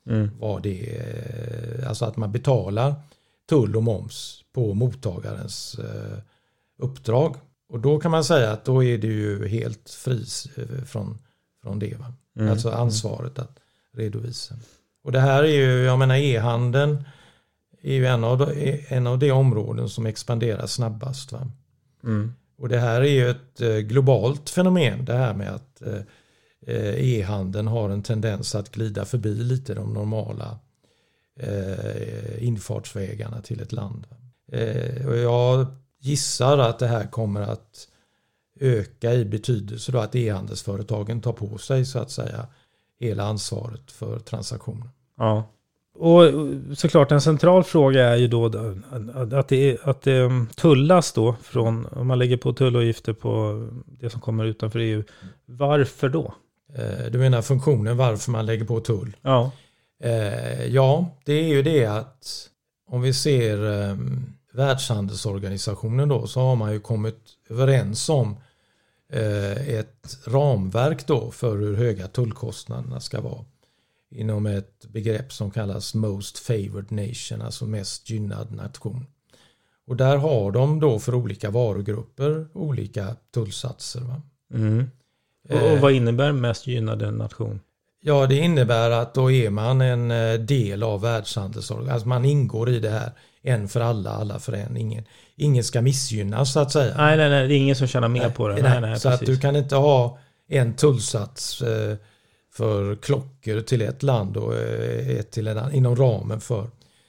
[0.09, 0.29] Mm.
[0.39, 1.85] vad det är.
[1.87, 2.95] Alltså att man betalar
[3.49, 6.17] tull och moms på mottagarens eh,
[6.77, 7.35] uppdrag.
[7.69, 11.17] Och då kan man säga att då är det ju helt fri eh, från,
[11.61, 11.97] från det.
[12.37, 12.51] Mm.
[12.51, 13.59] Alltså ansvaret att
[13.93, 14.55] redovisa.
[15.03, 17.03] Och det här är ju, jag menar e-handeln
[17.81, 21.33] är ju en av, de, en av de områden som expanderar snabbast.
[22.03, 22.33] Mm.
[22.57, 26.01] Och det här är ju ett eh, globalt fenomen det här med att eh,
[26.67, 30.59] eh, e-handeln har en tendens att glida förbi lite de normala
[32.37, 34.07] infartsvägarna till ett land.
[35.07, 35.65] Och jag
[35.99, 37.87] gissar att det här kommer att
[38.59, 42.47] öka i betydelse då att e-handelsföretagen tar på sig så att säga
[42.99, 44.89] hela ansvaret för transaktionen.
[45.17, 45.52] Ja.
[45.95, 46.23] Och
[46.77, 52.07] såklart en central fråga är ju då att det, att det tullas då från, om
[52.07, 55.03] man lägger på tullavgifter på det som kommer utanför EU.
[55.45, 56.33] Varför då?
[56.75, 59.15] Eh, Du menar funktionen varför man lägger på tull?
[59.21, 59.51] Ja.
[60.03, 62.49] Eh, ja, det är ju det att
[62.87, 63.97] om vi ser eh,
[64.53, 68.37] Världshandelsorganisationen då så har man ju kommit överens om
[69.13, 73.45] eh, ett ramverk då för hur höga tullkostnaderna ska vara
[74.15, 79.05] inom ett begrepp som kallas Most Favored Nation, alltså mest gynnad nation.
[79.87, 84.01] Och där har de då för olika varugrupper olika tullsatser.
[84.01, 84.21] Va?
[84.53, 84.89] Mm.
[85.49, 87.59] Och, och vad innebär mest gynnade nation?
[88.05, 91.93] Ja, det innebär att då är man en eh, del av världshandelsorganisationen.
[91.93, 93.11] Alltså man ingår i det här.
[93.41, 94.77] En för alla, alla för en.
[94.77, 96.97] Ingen, ingen ska missgynnas så att säga.
[96.97, 98.61] Nej, nej, nej, det är ingen som tjänar mer på det.
[98.61, 99.35] Nej, nej, så att precis.
[99.35, 101.97] du kan inte ha en tullsats eh,
[102.53, 106.67] för klockor till ett land och eh, ett till ett annat inom ramen för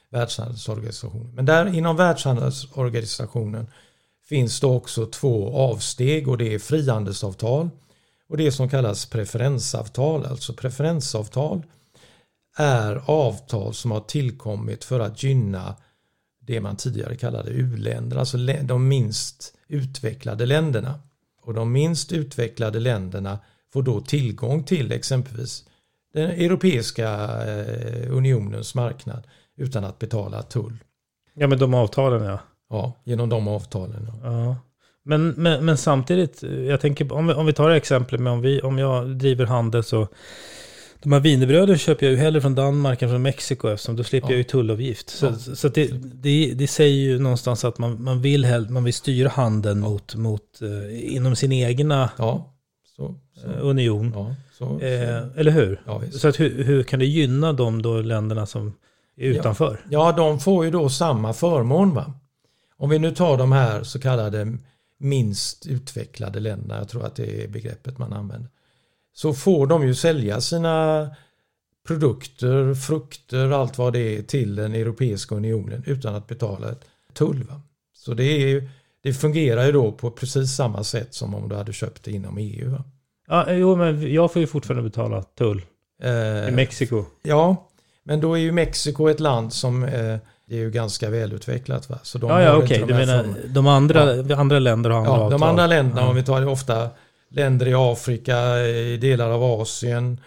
[0.09, 1.35] Världshandelsorganisationen.
[1.35, 3.67] Men där inom Världshandelsorganisationen
[4.29, 7.69] finns det också två avsteg och det är frihandelsavtal
[8.29, 10.25] och det som kallas preferensavtal.
[10.25, 11.63] Alltså preferensavtal
[12.57, 15.75] är avtal som har tillkommit för att gynna
[16.39, 20.99] det man tidigare kallade u-länder, alltså de minst utvecklade länderna.
[21.41, 23.39] Och de minst utvecklade länderna
[23.75, 25.63] får då tillgång till exempelvis
[26.13, 27.09] den Europeiska
[27.47, 29.23] eh, unionens marknad
[29.57, 30.77] utan att betala tull.
[31.33, 32.39] Ja, men de avtalen ja.
[32.69, 34.07] Ja, genom de avtalen.
[34.23, 34.43] Ja.
[34.43, 34.55] Ja.
[35.05, 38.61] Men, men, men samtidigt, jag tänker om vi, om vi tar exemplet med om, vi,
[38.61, 40.07] om jag driver handel så
[41.03, 44.27] de här wienerbröden köper jag ju hellre från Danmark än från Mexiko eftersom då slipper
[44.27, 44.31] Ja.
[44.31, 45.09] jag ju tullavgift.
[45.09, 45.35] Så, Ja.
[45.55, 48.93] så att det, det, det säger ju någonstans att man, man, vill, hell, man vill
[48.93, 52.53] styra handeln mot, mot eh, inom sin egna Ja,
[52.95, 54.11] så, så, eh, union.
[54.15, 55.39] ja, så, Eh, så.
[55.39, 55.81] eller hur?
[55.85, 58.73] Ja, så att hur, hur kan det gynna de då länderna som
[59.17, 59.79] är utanför?
[59.89, 61.93] Ja, de får ju då samma förmån.
[61.93, 62.13] Va?
[62.77, 64.57] Om vi nu tar de här så kallade
[64.97, 68.49] minst utvecklade länderna, jag tror att det är begreppet man använder,
[69.13, 71.09] så får de ju sälja sina
[71.87, 77.43] produkter, frukter, allt vad det är till den Europeiska unionen utan att betala ett tull.
[77.43, 77.61] Va?
[77.93, 78.69] Så det, är
[79.01, 82.37] det fungerar ju då på precis samma sätt som om du hade köpt det inom
[82.37, 82.71] EU.
[82.71, 82.83] Va?
[83.27, 85.57] Ja, jo, men jag får ju fortfarande betala tull
[86.03, 86.07] i
[86.47, 87.05] Eh, Mexiko.
[87.23, 87.67] Ja,
[88.03, 89.91] men då är ju Mexiko ett land som eh,
[90.47, 91.89] det är ju ganska välutvecklat.
[91.89, 91.99] Va?
[92.03, 92.79] Så de Ja, ja okej.
[92.79, 94.01] de Du menar de andra,
[94.37, 95.31] andra länder har andra Ja, avtal?
[95.39, 96.07] de andra länderna, Ja.
[96.09, 96.89] om vi tar ofta
[97.29, 100.19] länder i Afrika, i delar av Asien.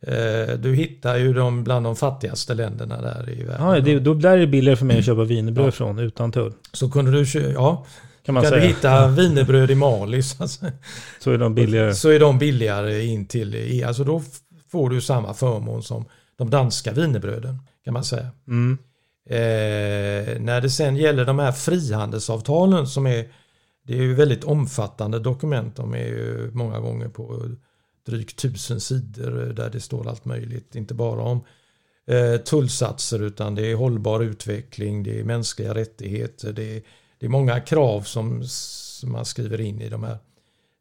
[0.00, 3.66] Eh, du hittar ju dem bland de fattigaste länderna där i världen.
[3.66, 6.52] Ja, det, då blir det billigare för mig att köpa wienerbröd från utan tull.
[6.72, 7.86] Så kunde du, kö- ja,
[8.22, 8.62] Kan man kan säga.
[8.62, 10.72] du hitta wienerbröd i Mali så, att säga.
[11.20, 11.94] Så är de billigare.
[11.94, 13.86] så är de billigare in till EU.
[13.86, 14.22] Alltså då
[14.70, 16.04] får du samma förmån som
[16.36, 18.30] de danska wienerbröden kan man säga.
[18.48, 18.78] Mm.
[19.30, 23.28] Eh, när det sen gäller de här frihandelsavtalen som är
[23.82, 25.76] det är ju väldigt omfattande dokument.
[25.76, 27.48] De är ju många gånger på
[28.06, 30.74] drygt tusen sidor där det står allt möjligt.
[30.74, 31.44] Inte bara om
[32.06, 36.82] eh, tullsatser utan det är hållbar utveckling, det är mänskliga rättigheter, det är,
[37.20, 40.18] det är många krav som, som man skriver in i de här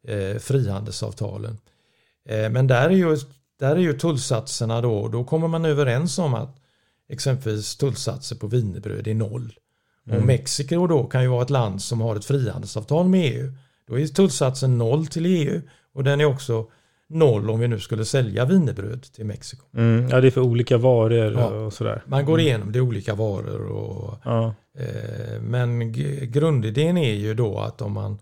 [0.08, 1.58] eh, frihandelsavtalen.
[2.30, 3.18] Eh, men där är, ju,
[3.60, 6.56] där är ju tullsatserna då, då kommer man överens om att
[7.10, 9.54] exempelvis tullsatser på wienerbröd är noll.
[10.12, 13.54] Och Mexiko då kan ju vara ett land som har ett frihandelsavtal med EU.
[13.88, 15.62] Då är tullsatsen noll till EU
[15.94, 16.68] och den är också
[17.10, 19.66] noll om vi nu skulle sälja wienerbröd till Mexiko.
[19.74, 20.10] Mm.
[20.10, 21.46] Ja, det är för olika varor Ja.
[21.46, 22.04] och sådär.
[22.06, 24.54] Man går igenom det olika varor och Ja.
[24.80, 25.92] Eh, Men
[26.32, 28.18] grundidén är ju då att om man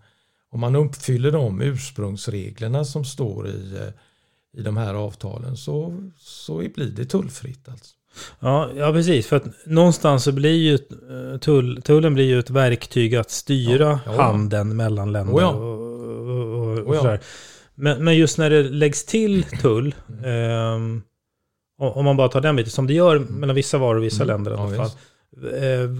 [0.50, 6.56] om man uppfyller de ursprungsreglerna som står i, eh, i de här avtalen så, så
[6.74, 7.68] blir det tullfritt.
[7.68, 7.94] Alltså.
[8.40, 9.26] Ja, ja, precis.
[9.26, 13.84] För att någonstans så blir ju eh, tull, tullen blir ju ett verktyg att styra
[14.06, 15.34] Ja, ja, handeln mellan länder.
[15.34, 15.48] Oh ja.
[15.50, 15.80] och,
[16.28, 17.16] och, och, och Oh.
[17.74, 19.94] Men, men just när det läggs till tull,
[20.24, 21.02] ehm,
[21.78, 24.22] om om man bara tar den biten, som det gör mellan vissa varor och vissa
[24.24, 24.34] Mm.
[24.34, 24.90] länder i alla fall.
[25.62, 25.90] Eh,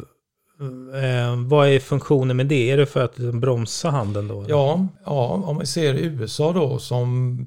[0.94, 2.70] eh, vad är funktionen med det?
[2.70, 4.38] Är det för att liksom bromsa handeln då?
[4.40, 4.50] eller?
[4.50, 7.38] Ja, ja, om vi ser USA då som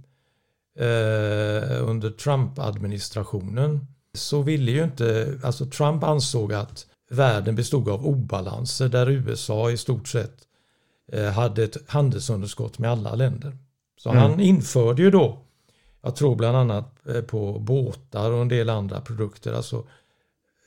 [0.79, 8.89] eh, under Trump-administrationen så ville ju inte, alltså Trump ansåg att världen bestod av obalanser
[8.89, 10.37] där USA i stort sett
[11.11, 13.57] eh, hade ett handelsunderskott med alla länder.
[13.97, 14.21] Så Mm.
[14.21, 15.39] han införde ju då,
[16.01, 19.83] jag tror bland annat eh, på båtar och en del andra produkter, alltså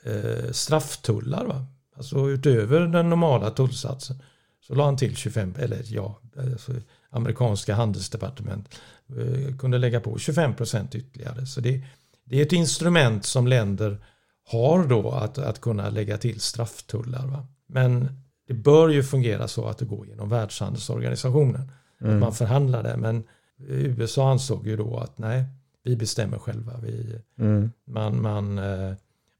[0.04, 1.44] eh, strafftullar.
[1.44, 1.66] Va?
[1.96, 4.16] Alltså utöver den normala tullsatsen
[4.60, 6.72] så la han till 25, eller ja, alltså,
[7.10, 8.74] amerikanska handelsdepartement
[9.08, 11.46] eh, kunde lägga på 25 procent ytterligare.
[11.46, 11.82] Så det,
[12.24, 13.98] det är ett instrument som länder
[14.46, 17.26] har då att, att kunna lägga till strafftullar.
[17.26, 17.46] Va?
[17.66, 18.08] Men
[18.46, 21.70] det bör ju fungera så att det går genom Världshandelsorganisationen.
[22.00, 22.96] Att man förhandlar det.
[22.96, 23.24] Men
[23.58, 25.44] USA ansåg ju då att nej,
[25.84, 26.72] vi bestämmer själva.
[26.82, 27.70] Vi, Mm.
[27.86, 28.94] man, man, eh,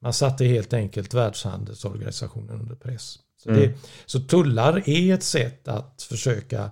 [0.05, 3.18] man satte helt enkelt Världshandelsorganisationen under press.
[3.42, 3.61] Så, Mm.
[3.62, 3.72] det,
[4.07, 6.70] så tullar är ett sätt att försöka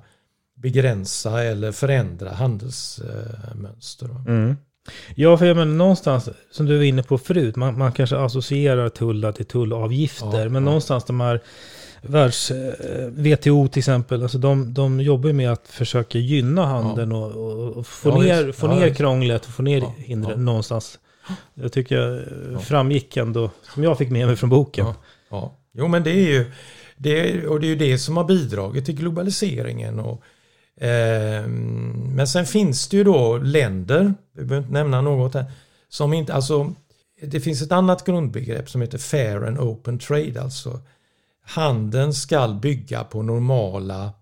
[0.57, 4.09] begränsa eller förändra handelsmönster.
[4.29, 4.57] Mm.
[5.15, 8.89] Ja, för jag menar någonstans, som du var inne på förut, man, man kanske associerar
[8.89, 10.61] tullar till tullavgifter, Ja, men ja.
[10.61, 11.41] någonstans de här
[12.03, 17.31] världs, eh, WTO till exempel, alltså de, de jobbar med att försöka gynna handeln och,
[17.31, 20.37] och, och få Ja, ner, få Ja, ner krånglet och få ner Ja, hindren ja.
[20.37, 20.99] någonstans.
[21.55, 22.59] Jag tycker jag Ja.
[22.61, 24.87] framgick ändå, som jag fick med mig från boken.
[24.87, 24.95] Ja,
[25.31, 25.57] ja.
[25.73, 26.53] Jo men det är ju
[26.97, 30.01] det, och det är ju det som har bidragit till globaliseringen.
[30.01, 30.23] Och,
[30.85, 35.45] eh, men sen finns det ju då länder, vi behöver inte nämna något här,
[35.89, 36.75] som inte, alltså
[37.23, 40.43] det finns ett annat grundbegrepp som heter fair and open trade.
[40.43, 40.81] Alltså
[41.45, 44.13] handeln ska bygga på normala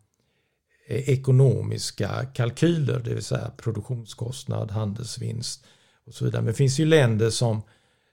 [0.88, 5.64] eh, ekonomiska kalkyler, det vill säga produktionskostnad, handelsvinst
[6.11, 6.42] och så vidare.
[6.42, 7.62] Men det finns ju länder som,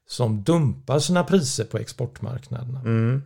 [0.07, 3.21] som dumpar sina priser på exportmarknaderna Mm.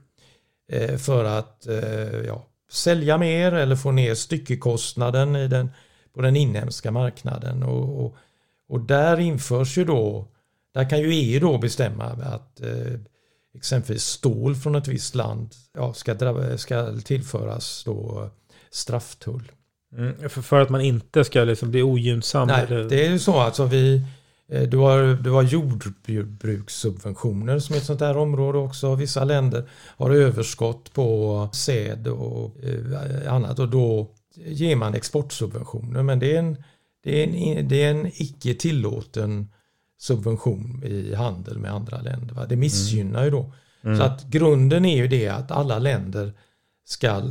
[0.72, 5.69] eh, för att eh, ja, sälja mer eller få ner styckekostnaden i den,
[6.13, 7.63] på den inhemska marknaden.
[7.63, 8.15] Och, och,
[8.69, 10.28] och där införs ju då,
[10.74, 12.99] där kan ju EU då bestämma att eh,
[13.55, 16.15] exempelvis stål från ett visst land ja, ska,
[16.57, 18.30] ska tillföras då
[18.72, 19.51] strafftull.
[19.97, 20.30] Mm.
[20.30, 22.47] För, för att man inte ska liksom bli ogynnsam.
[22.47, 24.05] Nej, eller- det är ju så alltså vi
[24.52, 28.95] du har, du har jordbrukssubventioner som är ett sånt här område också.
[28.95, 36.04] Vissa länder har överskott på säd och eh, annat och då ger man exportsubventioner.
[36.04, 36.64] Men det är en,
[37.04, 39.47] det är en, det är en icke tillåten
[39.99, 42.36] subvention i handel med andra länder.
[42.36, 42.45] Va?
[42.45, 43.54] Det missgynnar ju då.
[43.82, 46.34] Så att grunden är ju det att alla länder
[46.86, 47.22] ska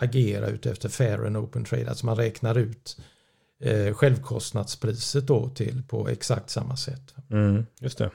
[0.00, 1.88] agera utefter fair and open trade.
[1.88, 2.96] Alltså man räknar ut
[3.64, 7.14] eh, självkostnadspriset då till på exakt samma sätt.
[7.30, 8.10] Mm, just det.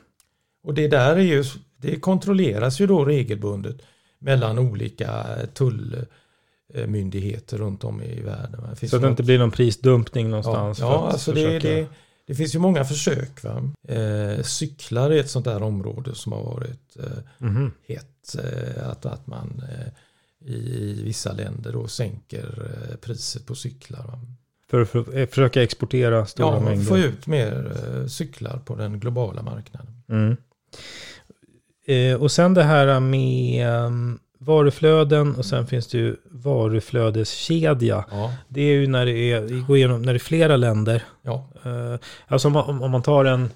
[0.64, 1.44] Och det där är ju,
[1.78, 3.78] det kontrolleras ju då regelbundet
[4.20, 5.26] mellan olika
[6.70, 8.76] tullmyndigheter runt om i världen.
[8.90, 10.80] Så att det inte blir någon prisdumpning Ja, någonstans.
[10.80, 11.88] ja att alltså det, försöka- det,
[12.28, 13.44] det finns ju många försök.
[13.44, 13.72] Va?
[13.88, 17.06] Eh, cyklar är ett sånt där område som har varit eh,
[17.38, 17.72] Mhm.
[17.88, 18.36] hett.
[18.40, 19.88] Eh, att, att man eh,
[20.50, 24.04] i, i vissa länder då sänker eh, priset på cyklar.
[24.08, 24.20] Va?
[24.70, 26.86] För att för, försöka exportera stora Ja, mängder.
[26.86, 29.88] få ut mer eh, cyklar på den globala marknaden.
[30.10, 30.38] Mm.
[31.86, 38.06] Eh, och sen det här med um, varuflöden och sen finns det ju varuflödeskedja.
[38.12, 41.04] Ja, Det är ju när det är, vi går igenom, när det är flera länder.
[41.22, 43.50] ja, Eh, alltså om, man- om man tar en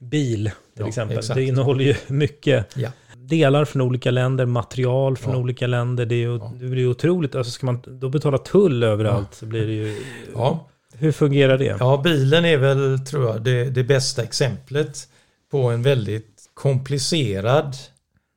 [0.00, 0.44] bil
[0.74, 1.18] till Ja, exempel.
[1.18, 1.34] exakt.
[1.36, 2.88] Det innehåller ju mycket ja.
[3.28, 5.40] Delar från olika länder, material från Ja.
[5.40, 6.06] olika länder.
[6.06, 6.52] Det är ju Ja.
[6.60, 7.34] det blir otroligt.
[7.34, 10.02] Alltså ska man då betala tull överallt så blir det ju...
[10.34, 10.68] ja.
[10.98, 11.76] Hur fungerar det?
[11.80, 15.08] Ja, bilen är väl, tror jag, det, det bästa exemplet
[15.50, 17.76] på en väldigt komplicerad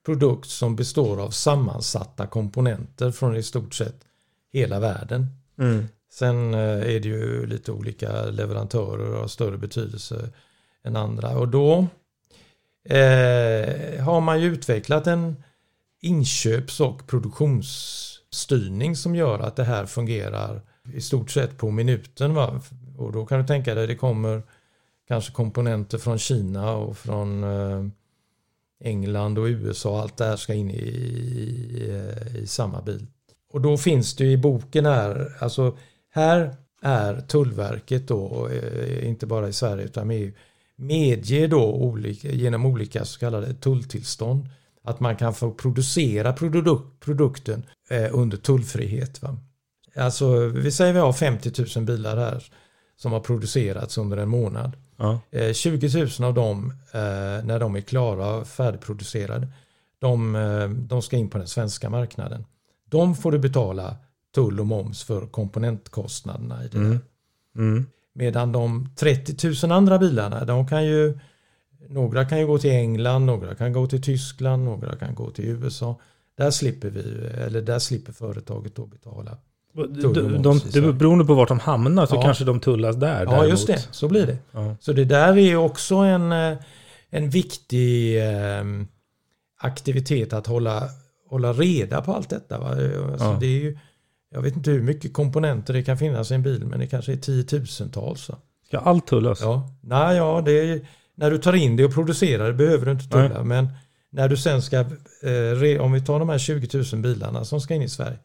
[0.06, 3.96] produkt som består av sammansatta komponenter från i stort sett
[4.54, 5.26] hela världen.
[5.60, 5.86] Mm.
[6.12, 10.30] Sen eh, är det ju lite olika leverantörer och har större betydelse
[10.84, 11.38] än andra.
[11.38, 11.88] Och då
[12.84, 15.44] eh, har man ju utvecklat en
[16.02, 20.62] inköps och produktionsstyrning som gör att det här fungerar
[20.94, 22.34] i stort sett på minuten.
[22.34, 22.62] Va?
[22.98, 24.42] Och då kan du tänka dig det kommer
[25.08, 27.86] kanske komponenter från Kina och från eh,
[28.84, 30.02] England och USA.
[30.02, 33.06] Allt det här ska in i, i, i samma bil.
[33.52, 35.78] Och då finns det ju i boken här, alltså
[36.12, 40.32] Här är Tullverket då, eh, inte bara i Sverige utan med EU,
[40.80, 44.50] medger då olika, genom olika så kallade tulltillstånd
[44.84, 49.22] att man kan få producera produk produkten eh, under tullfrihet.
[49.22, 49.38] Va?
[49.96, 52.44] Alltså vi säger vi har 50 000 bilar här
[52.96, 54.78] som har producerats under en månad.
[54.98, 55.20] Ja.
[55.32, 59.48] Eh, 20 000 av dem eh, när de är klara och färdigproducerade
[60.00, 62.46] de, eh, de ska in på den svenska marknaden.
[62.90, 63.96] De får du betala
[64.36, 67.00] tull och moms för komponentkostnaderna i det Mm.
[67.56, 67.86] Mm.
[68.20, 71.20] Medan de 30 000 andra bilarna, de kan ju
[71.90, 75.46] några kan ju gå till England, några kan gå till Tyskland, några kan gå till
[75.46, 76.00] USA.
[76.38, 77.00] Där slipper vi,
[77.46, 79.38] eller där slipper företaget då betala.
[79.74, 80.94] De, de, Sverige.
[80.94, 82.22] beroende på vart de hamnar så Ja.
[82.22, 83.20] kanske de tullas där.
[83.26, 83.50] Ja, däremot.
[83.50, 83.88] just det.
[83.92, 84.38] Så blir det.
[84.52, 84.76] Ja.
[84.80, 86.58] Så det där är också en, eh,
[87.10, 88.64] en viktig eh,
[89.62, 90.90] aktivitet att hålla,
[91.30, 92.60] hålla reda på allt detta.
[92.60, 92.68] Va?
[92.70, 93.38] Alltså Ja.
[93.40, 93.78] det är ju,
[94.30, 97.14] jag vet inte hur mycket komponenter det kan finnas i en bil men det kanske
[97.14, 98.32] är tiotusentals.
[98.68, 99.42] Ska allt tullas?
[99.42, 100.82] Ja, Nej, ja är,
[101.16, 103.34] när du tar in det och producerar det behöver du inte tulla.
[103.34, 103.44] Nej.
[103.44, 103.68] Men
[104.10, 107.74] när du sen ska, eh, om vi tar de här 20 000 bilarna som ska
[107.74, 108.18] in i Sverige.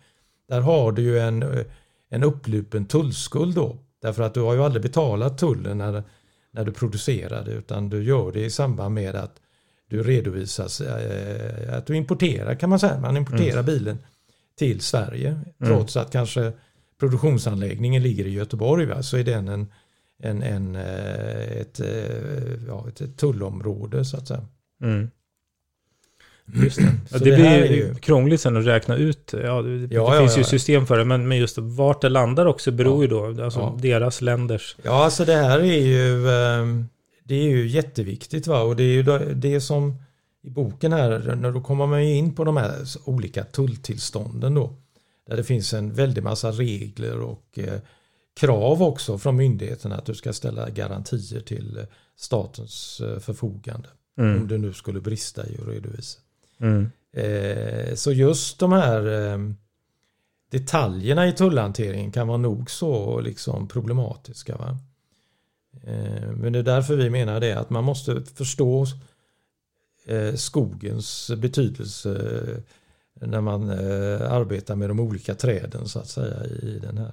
[0.49, 1.65] Där har du ju en, eh,
[2.11, 3.79] en upplupen tullskuld då.
[4.03, 6.03] Därför att du har ju aldrig betalat tullen när,
[6.51, 9.37] när du producerar det utan du gör det i samband med att
[9.91, 13.01] du redovisas eh, att du importerar kan man säga.
[13.01, 13.67] Man importerar Mm.
[13.67, 13.99] bilen
[14.59, 15.41] till Sverige.
[15.65, 16.53] Trots att kanske
[17.01, 19.03] produktionsanläggningen ligger i Göteborg va?
[19.03, 19.67] så är den en,
[20.23, 24.45] en, en, eh, ett, eh, ja, ett, tullområde så att säga.
[24.83, 25.11] Mm.
[26.55, 26.95] Just det.
[27.11, 29.35] Ja, det, det blir ju krångligt sen att räkna ut.
[29.43, 32.71] Ja, det, Ja, finns ju system för det, men, men just vart det landar också
[32.71, 33.45] beror ju då.
[33.45, 34.77] Alltså deras länders.
[34.83, 36.89] Ja, alltså det här är ju, ehm,
[37.25, 38.61] det är ju jätteviktigt va?
[38.61, 40.04] och det är ju det som
[40.45, 44.77] i boken här, då kommer man ju in på de här olika tulltillstånden då.
[45.27, 47.81] Där det finns en väldig massa regler och eh,
[48.37, 51.85] krav också från myndigheterna att du ska ställa garantier till eh,
[52.17, 53.89] statens eh, förfogande.
[54.19, 54.41] Mm.
[54.41, 56.19] Om det nu skulle brista i att redovisa.
[56.61, 56.91] Mm.
[57.95, 59.39] Så just de här
[60.51, 64.57] detaljerna i tullhanteringen kan vara nog så liksom problematiska.
[64.57, 64.79] Va?
[66.37, 68.87] Men det är därför vi menar det att man måste förstå
[70.37, 72.11] skogens betydelse
[73.21, 77.13] eh, när man eh, arbetar med de olika träden så att säga i den här.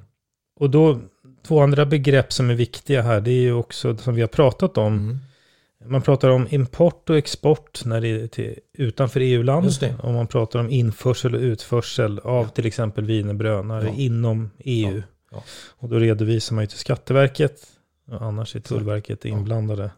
[0.59, 0.99] Och då,
[1.43, 4.77] två andra begrepp som är viktiga här, det är ju också som vi har pratat
[4.77, 4.93] om.
[4.97, 5.19] Mm.
[5.85, 9.65] Man pratar om import och export när det är till, utanför EU-land.
[10.03, 13.13] Och man pratar om införsel och utförsel av till exempel det
[13.85, 13.93] Ja.
[13.93, 14.95] inom EU.
[14.95, 15.43] Ja, ja.
[15.77, 17.61] Och då redovisar man ju till Skatteverket.
[18.07, 19.91] Och annars är Tullverket inblandade.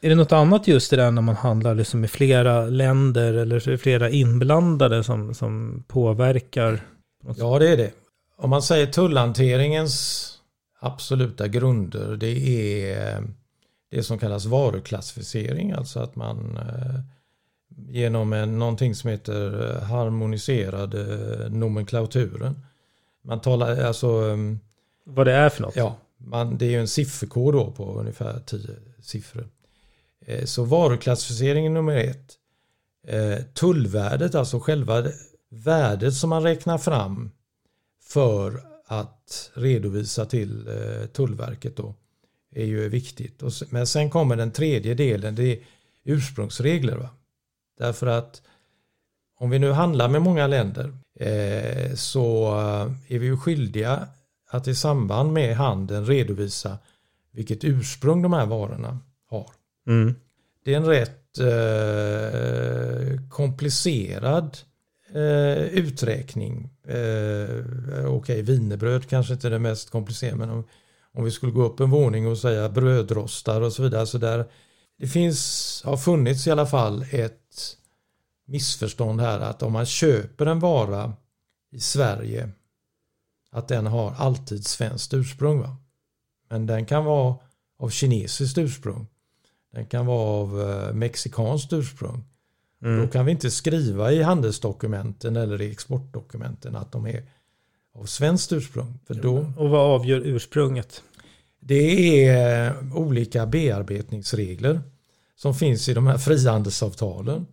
[0.00, 3.76] Är det något annat just det där när man handlar liksom med flera länder eller
[3.76, 6.80] flera inblandade som, som påverkar?
[7.36, 7.90] Ja, det är det.
[8.36, 10.26] Om man säger tullhanteringens
[10.80, 12.38] absoluta grunder, det
[12.92, 13.24] är
[13.90, 17.00] det som kallas varuklassificering, alltså att man eh,
[17.88, 22.62] genom en, någonting som heter eh, harmoniserad eh, nomenklaturen.
[23.22, 24.36] Man talar alltså, eh,
[25.04, 25.76] Vad det är för något?
[25.76, 28.60] ja, man, det är ju en sifferkod då på ungefär 10
[29.02, 29.48] siffror.
[30.26, 32.36] Eh, så varuklassificeringen nummer ett.
[33.06, 35.04] Eh, tullvärdet, alltså själva
[35.50, 37.30] värdet som man räknar fram
[38.02, 41.94] för att redovisa till eh, Tullverket då
[42.50, 43.42] är ju viktigt.
[43.70, 45.58] Men sen kommer den tredje delen, det är
[46.04, 46.96] ursprungsregler.
[46.96, 47.08] Va?
[47.78, 48.42] Därför att
[49.38, 50.96] om vi nu handlar med många länder
[51.94, 52.54] så
[53.08, 54.08] är vi ju skyldiga
[54.50, 56.78] att i samband med handeln redovisa
[57.30, 59.50] vilket ursprung de här varorna har.
[59.86, 60.14] Mm.
[60.64, 64.58] Det är en rätt eh, komplicerad
[65.14, 66.70] eh, uträkning.
[66.84, 70.64] Eh, Okej, wienerbröd kanske inte är det mest komplicerade men om,
[71.12, 74.06] om vi skulle gå upp en våning och säga brödrostar och så vidare.
[74.06, 74.44] Så där,
[74.98, 77.76] det finns, har funnits i alla fall ett
[78.46, 81.12] missförstånd här att om man köper en vara
[81.72, 82.50] i Sverige
[83.50, 85.60] att den har alltid svenskt ursprung.
[85.60, 85.76] Va?
[86.48, 87.36] Men den kan vara
[87.78, 89.06] av kinesiskt ursprung.
[89.72, 92.24] Den kan vara av eh, mexikanskt ursprung.
[92.82, 93.00] Mm.
[93.00, 97.22] Då kan vi inte skriva i handelsdokumenten eller i exportdokumenten att de är
[97.94, 98.98] av svenskt ursprung.
[99.06, 101.02] För då, Och vad avgör ursprunget?
[101.60, 104.80] det är eh, olika bearbetningsregler
[105.36, 107.46] som finns i de här frihandelsavtalen.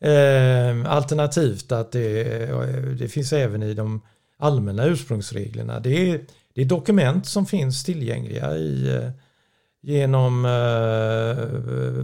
[0.00, 4.00] Eh, alternativt att det, det finns även i de
[4.36, 5.80] allmänna ursprungsreglerna.
[5.80, 6.20] Det är,
[6.54, 9.00] det är dokument som finns tillgängliga i,
[9.82, 10.50] genom eh,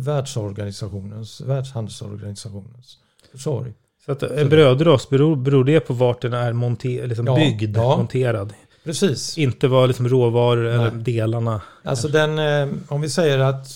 [0.00, 2.98] världsorganisationens, världshandelsorganisationens
[3.32, 3.72] försorg.
[4.04, 7.76] Så att en brödrost, beror, beror det på vart den är monter, liksom Ja, byggd,
[7.76, 7.96] ja.
[7.96, 8.52] monterad?
[8.84, 9.38] Precis.
[9.38, 11.60] Inte vad liksom råvaror eller delarna.
[11.84, 13.66] Alltså den, eh, om vi säger att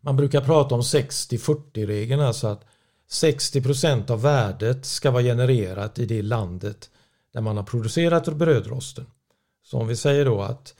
[0.00, 2.64] man brukar prata om 60-40-regeln, alltså att
[3.10, 6.90] 60% av värdet ska vara genererat i det landet
[7.32, 9.06] där man har producerat brödrosten.
[9.62, 10.79] Så om vi säger då att eh,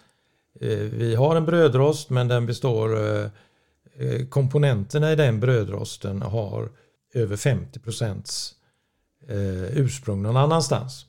[0.61, 3.31] Eh, vi har en brödrost men den består, eh,
[3.95, 6.71] eh, komponenterna i den brödrosten har
[7.15, 8.57] över 50%
[9.73, 11.07] ursprung någon annanstans.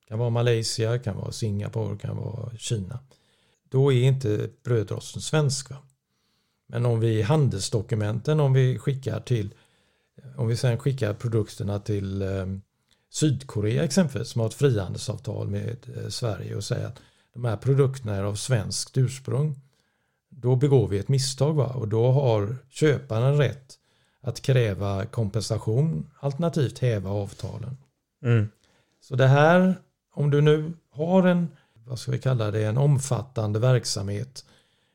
[0.00, 2.98] Det kan vara Malaysia, kan vara Singapore, kan vara Kina.
[3.70, 5.70] Då är inte brödrosten svensk.
[5.70, 5.76] Va?
[6.68, 9.54] Men om vi i handelsdokumenten, om vi skickar till
[10.36, 12.24] om vi sen skickar produkterna till
[13.10, 15.76] Sydkorea exempelvis som har ett frihandelsavtal med
[16.08, 17.00] Sverige och säger att
[17.34, 19.60] de här produkterna är av svenskt ursprung.
[20.30, 21.66] Då begår vi ett misstag va?
[21.66, 23.78] och då har köparen rätt
[24.20, 27.76] att kräva kompensation alternativt häva avtalen.
[28.22, 28.48] Mm.
[29.00, 29.74] Så det här,
[30.14, 34.44] om du nu har en, vad ska vi kalla det, en omfattande verksamhet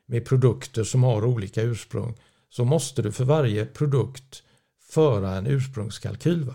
[0.06, 2.14] med produkter som har olika ursprung
[2.48, 4.42] så måste du för varje produkt
[4.80, 6.44] föra en ursprungskalkyl.
[6.44, 6.54] Va?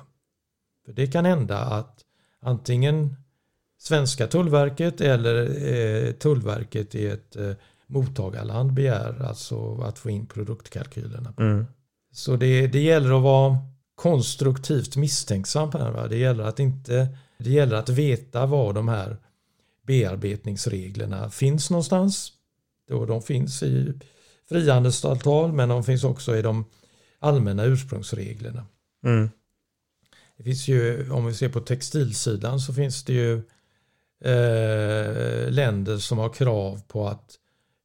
[0.85, 2.05] För det kan hända att
[2.41, 3.15] antingen
[3.83, 7.51] svenska tullverket eller eh, tullverket i ett eh,
[7.87, 11.33] mottagarland begär alltså att få in produktkalkylerna.
[11.37, 11.65] Mm.
[12.11, 13.57] Så det, det gäller att vara
[13.95, 15.91] konstruktivt misstänksam här.
[15.91, 16.07] Va?
[16.07, 17.07] Det gäller att inte
[17.37, 19.17] det gäller att veta var de här
[19.87, 22.31] bearbetningsreglerna finns någonstans.
[22.89, 23.93] Då de finns i
[24.49, 26.65] frihandelsavtal men de finns också i de
[27.19, 28.65] allmänna ursprungsreglerna.
[29.05, 29.29] Mm.
[30.37, 33.41] Det finns ju, om vi ser på textilsidan så finns det ju
[34.23, 37.39] eh, länder som har krav på att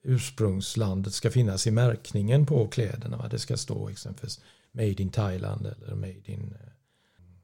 [0.04, 3.28] ursprungslandet ska finnas i märkningen på kläderna.
[3.28, 4.40] Det ska stå exempelvis
[4.72, 6.68] Made in Thailand eller Made in eh,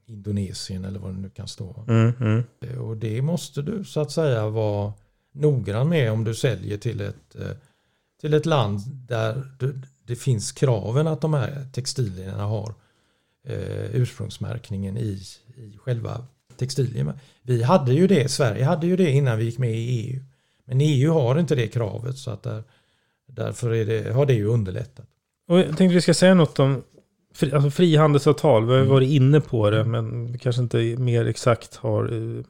[0.07, 1.85] Indonesien eller vad det nu kan stå.
[1.87, 2.79] Mm, mm.
[2.79, 4.93] Och det måste du så att säga vara
[5.31, 7.51] noggrann med om du säljer till ett, eh,
[8.21, 9.43] till ett land där
[10.03, 12.73] det finns kraven att de här textilierna har
[13.47, 15.21] eh, ursprungsmärkningen i,
[15.55, 16.27] i själva
[16.57, 17.11] textilien.
[17.41, 20.19] Vi hade ju det, Sverige hade ju det innan vi gick med i EU.
[20.65, 22.63] Men EU har inte det kravet så att där,
[23.27, 25.05] därför är det, har det ju underlättat.
[25.47, 26.83] Och jag tänkte vi ska säga något om
[27.33, 28.65] fri, alltså frihandelsavtal.
[28.65, 28.89] Vi har Mm.
[28.93, 32.43] varit inne på det, men kanske inte mer exakt har eh,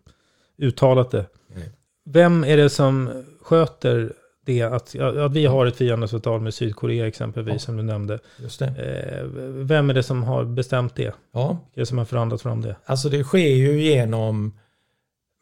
[0.58, 1.26] uttalat det.
[1.56, 1.70] Nej.
[2.06, 4.14] Vem är det som sköter
[4.46, 4.62] det?
[4.62, 7.60] Att, att vi har ett frihandelsavtal med Sydkorea exempelvis, Ja.
[7.60, 8.20] som du nämnde.
[8.62, 11.14] Eh, vem är det som har bestämt det?
[11.34, 12.76] Ja, Vilka är det som har förhandlat fram det?
[12.86, 14.54] Alltså det sker ju genom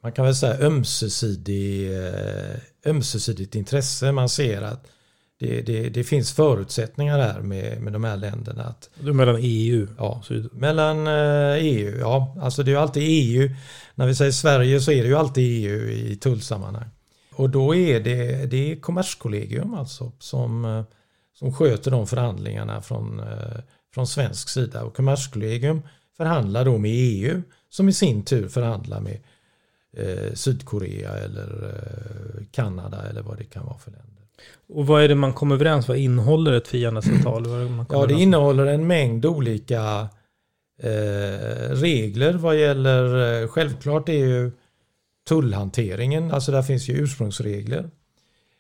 [0.04, 4.12] man kan väl säga ömsesidig, eh, ömsesidigt intresse.
[4.12, 4.88] Man ser att
[5.39, 8.64] det, det, det finns förutsättningar här med, med de här länderna.
[8.64, 10.49] Att, mellan EU ja, Syd.
[10.54, 13.49] mellan eh, EU, ja, alltså det är ju alltid EU.
[13.95, 16.89] När vi säger Sverige så är det ju alltid EU i tullsammanhang.
[17.36, 20.84] Och då är det, det är Kommerskollegium alltså som, eh,
[21.34, 23.59] som sköter de förhandlingarna från, eh,
[23.93, 24.84] från svensk sida.
[24.84, 25.81] Och Kommerskollegium
[26.17, 29.19] förhandlar då med EU som i sin tur förhandlar med
[29.97, 34.23] eh, Sydkorea eller eh, Kanada eller vad det kan vara för länder.
[34.69, 37.45] Och vad är det man kommer överens Vad innehåller ett frihandelsavtal?
[37.89, 40.09] Ja, det innehåller en mängd olika
[40.79, 44.51] eh, regler vad gäller, eh, självklart är ju
[45.28, 47.89] tullhanteringen, alltså där finns ju ursprungsregler.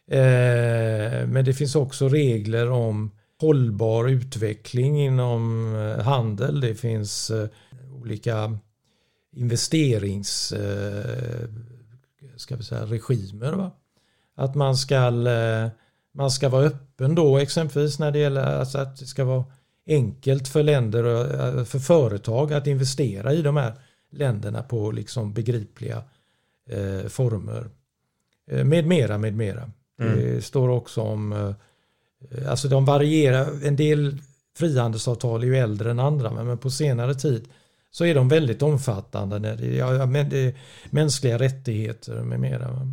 [0.07, 3.11] Eh, men det finns också regler om
[3.41, 6.61] hållbar utveckling inom eh, handel.
[6.61, 7.47] Det finns eh,
[8.01, 8.57] olika
[9.35, 10.53] investerings
[12.37, 13.51] ska vi säga, regimer.
[13.51, 13.71] Va?
[14.35, 15.11] Att man ska,
[16.13, 19.45] man ska vara öppen då exempelvis när det gäller alltså att det ska vara
[19.87, 23.73] enkelt för länder och för företag att investera i de här
[24.11, 26.03] länderna på liksom begripliga
[26.69, 27.69] eh, former.
[28.51, 29.71] Eh, med mera, med mera.
[29.97, 34.17] Det står också om, eh, alltså de varierar, en del
[34.57, 37.47] frihandelsavtal är ju äldre än andra men, på senare tid
[37.91, 40.55] så är de väldigt omfattande när det, ja, men det,
[40.89, 42.91] mänskliga rättigheter med mera.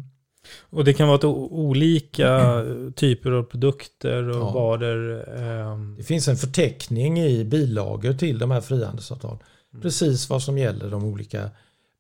[0.61, 2.63] Och det kan vara olika
[2.97, 4.51] typer av produkter och Ja.
[4.53, 5.29] varor.
[5.39, 9.39] ehm, Det finns en förteckning i bilagor till de här frihandelsavtal.
[9.83, 11.51] Precis vad som gäller de olika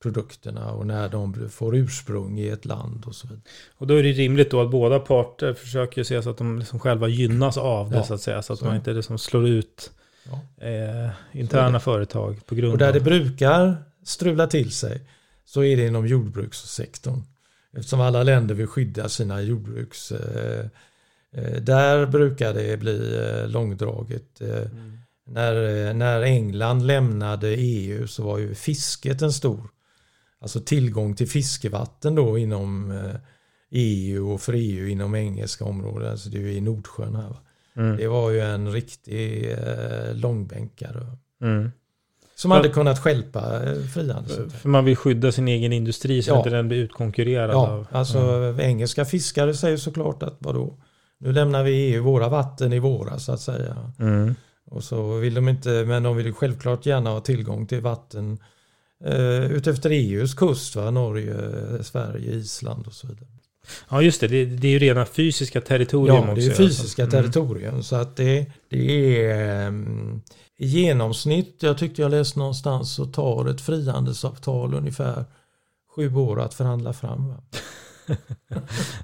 [0.03, 3.43] produkterna och när de får ursprung i ett land och så vidare.
[3.77, 6.81] Och då är det rimligt då att båda parter försöker se så att de liksom
[6.81, 8.43] själva gynnas av det Ja, så att säga.
[8.43, 9.91] Så att så man inte liksom slår ut
[10.25, 10.67] Ja.
[10.67, 12.95] eh, interna företag på grund Och där av...
[12.95, 15.01] det brukar strula till sig
[15.45, 17.23] så är det inom jordbrukssektorn.
[17.77, 20.13] Eftersom alla länder vill skydda sina jordbruks...
[20.13, 20.67] Eh,
[21.33, 24.41] eh, där brukar det bli eh, långdraget.
[24.41, 24.71] Eh,
[25.27, 29.71] när, eh, när England lämnade EU så var ju fisket en stor...
[30.41, 33.15] Alltså tillgång till fiskevatten då inom, eh,
[33.71, 37.37] EU och för EU inom engelska områden, alltså det är ju i Nordsjön här.
[37.77, 37.97] Mm.
[37.97, 41.07] Det var ju en riktig eh, långbänkare.
[41.43, 41.71] Mm.
[42.35, 44.51] Som hade kunnat stjälpa eh, frihandel.
[44.51, 46.35] För man vill skydda sin egen industri så Ja.
[46.41, 47.87] att inte den blir utkonkurrerad Ja, av...
[47.91, 48.61] alltså Mm.
[48.61, 50.79] engelska fiskare säger såklart att vadå,
[51.19, 53.93] nu lämnar vi EU våra vatten i våra så att säga.
[53.99, 54.35] Mm.
[54.71, 58.39] Och så vill de inte, men de vill självklart gärna ha tillgång till vatten
[59.05, 60.91] eh, utefter EUs kust, va?
[60.91, 61.35] Norge,
[61.83, 63.27] Sverige, Island och så vidare.
[63.89, 66.35] Ja just det, det, det är ju rena fysiska territorium Ja, också.
[66.35, 66.63] det är alltså.
[66.63, 67.11] fysiska Mm.
[67.11, 67.83] territorium.
[67.83, 70.21] Så att det, det är ehm,
[70.59, 75.25] i genomsnitt, jag tyckte jag läste någonstans, så tar ett frihandelsavtal ungefär
[75.97, 77.33] sju år att förhandla fram.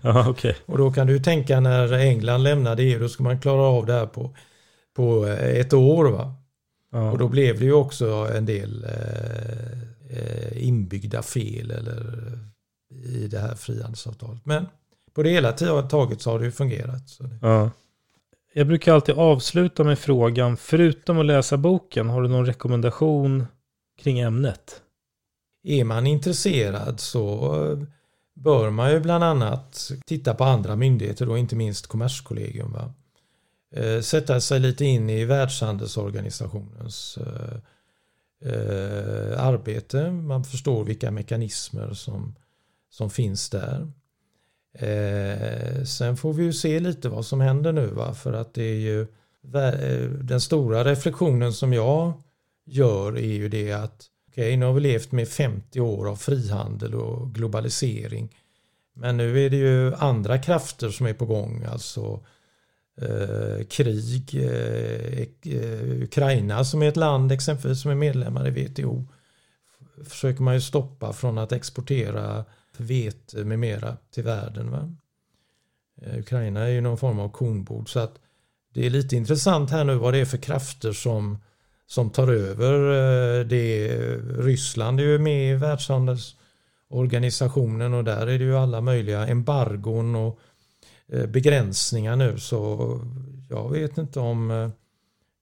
[0.03, 0.57] Ja, okej.
[0.67, 3.93] Och då kan du tänka när England lämnade EU, då ska man klara av det
[3.93, 4.37] här på,
[4.97, 6.05] på ett år.
[6.05, 6.35] Va?
[6.93, 7.11] Ja.
[7.11, 12.39] Och då blev det ju också en del eh, eh, inbyggda fel eller,
[12.91, 14.47] i det här frihandelsavtalet.
[14.47, 14.67] Men
[15.15, 17.09] på det hela taget så har det ju fungerat.
[17.09, 17.71] Så det, Ja.
[18.53, 23.47] Jag brukar alltid avsluta med frågan, förutom att läsa boken, har du någon rekommendation
[24.03, 24.83] kring ämnet?
[25.67, 27.79] är man intresserad så eh,
[28.35, 32.73] bör man ju bland annat titta på andra myndigheter och inte minst Kommerskollegium.
[32.73, 32.95] Va?
[33.77, 37.57] Eh, Sätta sig lite in i Världshandelsorganisationens eh,
[38.53, 40.11] eh, arbete.
[40.11, 42.35] Man förstår vilka mekanismer som,
[42.91, 43.93] som finns där.
[44.79, 48.15] Eh, sen får vi ju se lite vad som händer nu va?
[48.15, 49.01] för att det är ju
[49.55, 52.23] eh, den stora reflektionen som jag
[52.67, 56.95] gör är ju det att okej, nu har vi levt med 50 år av frihandel
[56.95, 58.37] och globalisering.
[58.95, 62.25] Men nu är det ju andra krafter som är på gång, alltså
[63.03, 65.21] eh, krig, eh,
[65.55, 69.07] eh, Ukraina som är ett land exempelvis som är medlemmar i WTO
[70.05, 72.45] försöker man ju stoppa från att exportera
[72.77, 74.71] vete med mera till världen.
[74.71, 74.93] Va?
[76.03, 78.19] Eh, Ukraina är ju någon form av kornbod så att
[78.75, 81.39] det är lite intressant här nu vad det är för krafter som,
[81.87, 82.73] som tar över.
[83.45, 83.99] Det Det,
[84.39, 90.39] Ryssland är ju med i världshandelsorganisationen och där är det ju alla möjliga embargon och
[91.29, 93.01] begränsningar nu så
[93.49, 94.71] jag vet inte om eh,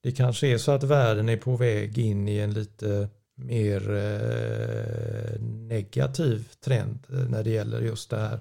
[0.03, 5.41] det kanske är så att världen är på väg in i en lite mer eh,
[5.41, 8.39] negativ trend eh, när det gäller just det här.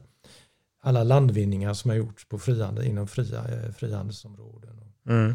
[0.81, 4.81] Alla landvinningar som har gjorts på frihandel, inom fria, eh, frihandelsområden.
[5.09, 5.35] Mm.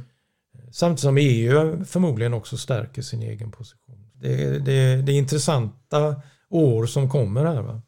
[0.71, 4.11] Samtidigt som EU förmodligen också stärker sin egen position.
[4.13, 7.61] Det, det, det är intressanta år som kommer här.
[7.61, 7.81] Va?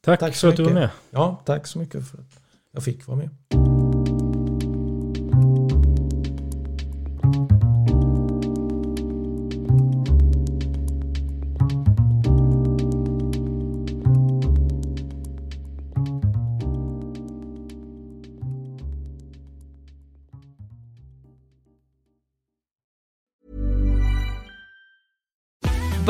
[0.00, 0.80] Tack, Tack så för att du var mycket.
[0.80, 0.90] med.
[1.10, 3.87] Ja, tack så mycket för att jag fick vara med.